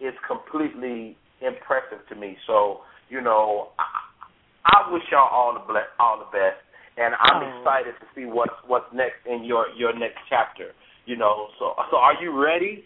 [0.00, 2.36] is completely impressive to me.
[2.46, 2.80] So
[3.10, 6.62] you know, I, I wish y'all all the ble- all the best,
[6.96, 7.58] and I'm Oh.
[7.58, 10.72] excited to see what's what's next in your your next chapter.
[11.06, 12.84] You know, so so are you ready?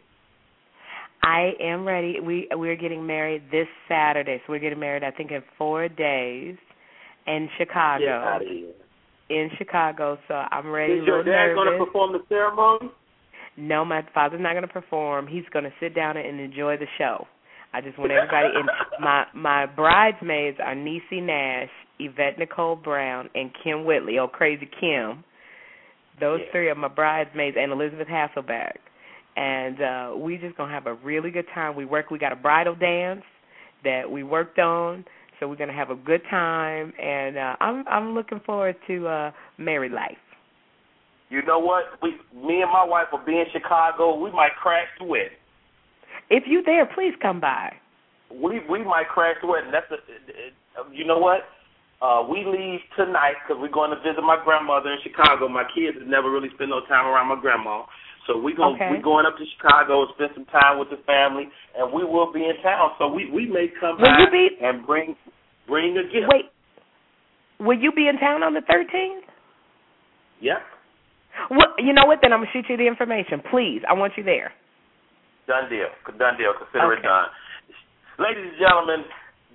[1.23, 2.21] I am ready.
[2.21, 5.05] We we're getting married this Saturday, so we're getting married.
[5.05, 6.57] I think in four days
[7.27, 8.05] in Chicago.
[8.05, 8.73] Get out of here.
[9.31, 10.95] In Chicago, so I'm ready.
[10.95, 12.89] Is your dad going to perform the ceremony?
[13.59, 15.27] No, my father's not going to perform.
[15.27, 17.27] He's going to sit down and enjoy the show.
[17.75, 18.67] I just want everybody in.
[19.05, 24.19] My my bridesmaids are Niecy Nash, Yvette Nicole Brown, and Kym Whitley.
[24.19, 25.23] Oh, crazy Kym.
[26.21, 26.53] Those Yeah.
[26.53, 28.77] three are my bridesmaids, and Elisabeth Hasselbeck.
[29.37, 31.77] And uh we just gonna have a really good time.
[31.77, 32.11] We work.
[32.11, 33.23] We got a bridal dance
[33.85, 35.05] that we worked on,
[35.39, 36.93] so we're gonna have a good time.
[36.99, 40.17] And uh I'm I'm looking forward to uh married life.
[41.31, 41.85] You know what?
[42.03, 44.19] We, me and my wife will be in Chicago.
[44.19, 45.37] We might crash the wedding.
[46.31, 47.73] If you there, please come by.
[48.33, 49.71] We we might crash the wedding.
[49.73, 49.97] That's a,
[50.93, 51.41] you know what?
[52.01, 55.49] Uh, we leave tonight because we're going to visit my grandmother in Chicago.
[55.49, 57.83] My kids have never really spent no time around my grandma,
[58.27, 58.93] so we going Okay.
[58.93, 62.33] we going up to Chicago and spend some time with the family, and we will
[62.33, 62.93] be in town.
[62.99, 65.17] So we we may come Will by be- and bring
[65.67, 66.29] bring a gift.
[66.29, 66.53] Wait,
[67.59, 69.25] will you be in town on the 13th?
[70.41, 70.59] Yep.
[71.51, 72.19] Well, you know what?
[72.23, 73.41] Then I'm gonna shoot you the information.
[73.51, 74.53] Please, I want you there.
[75.47, 75.89] Done deal.
[76.19, 76.53] Done deal.
[76.59, 77.29] Consider it done.
[78.19, 79.05] Ladies and gentlemen,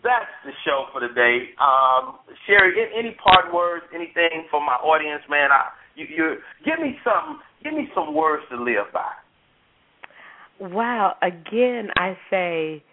[0.04, 1.54] that's the show for today.
[1.62, 2.18] Um,
[2.48, 5.52] Sherri, any part words, anything for my audience, man?
[5.52, 6.36] I, you, you
[6.66, 9.12] give me some, give me some words to live by.
[10.60, 11.16] Wow.
[11.22, 12.84] Again, I say,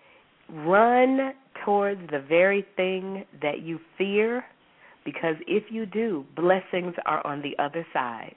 [0.51, 1.33] run
[1.65, 4.45] towards the very thing that you fear
[5.05, 8.35] because if you do, blessings are on the other side.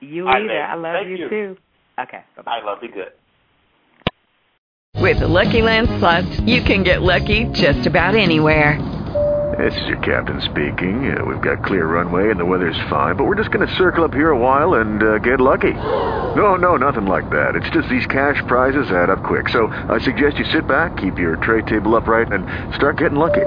[0.00, 0.48] You All right, either.
[0.48, 0.60] baby.
[0.60, 1.28] I love you, you.
[1.28, 1.56] too.
[2.00, 2.22] Okay.
[2.36, 2.60] Bye-bye.
[2.62, 3.12] I love you good.
[5.00, 8.78] With the Lucky Land Slots, you can get lucky just about anywhere.
[9.56, 11.16] This is your captain speaking.
[11.16, 14.04] Uh, we've got clear runway and the weather's fine, but we're just going to circle
[14.04, 15.72] up here a while and uh, get lucky.
[15.72, 17.56] No, no, nothing like that.
[17.56, 19.48] It's just these cash prizes add up quick.
[19.48, 23.46] So I suggest you sit back, keep your tray table upright, and start getting lucky.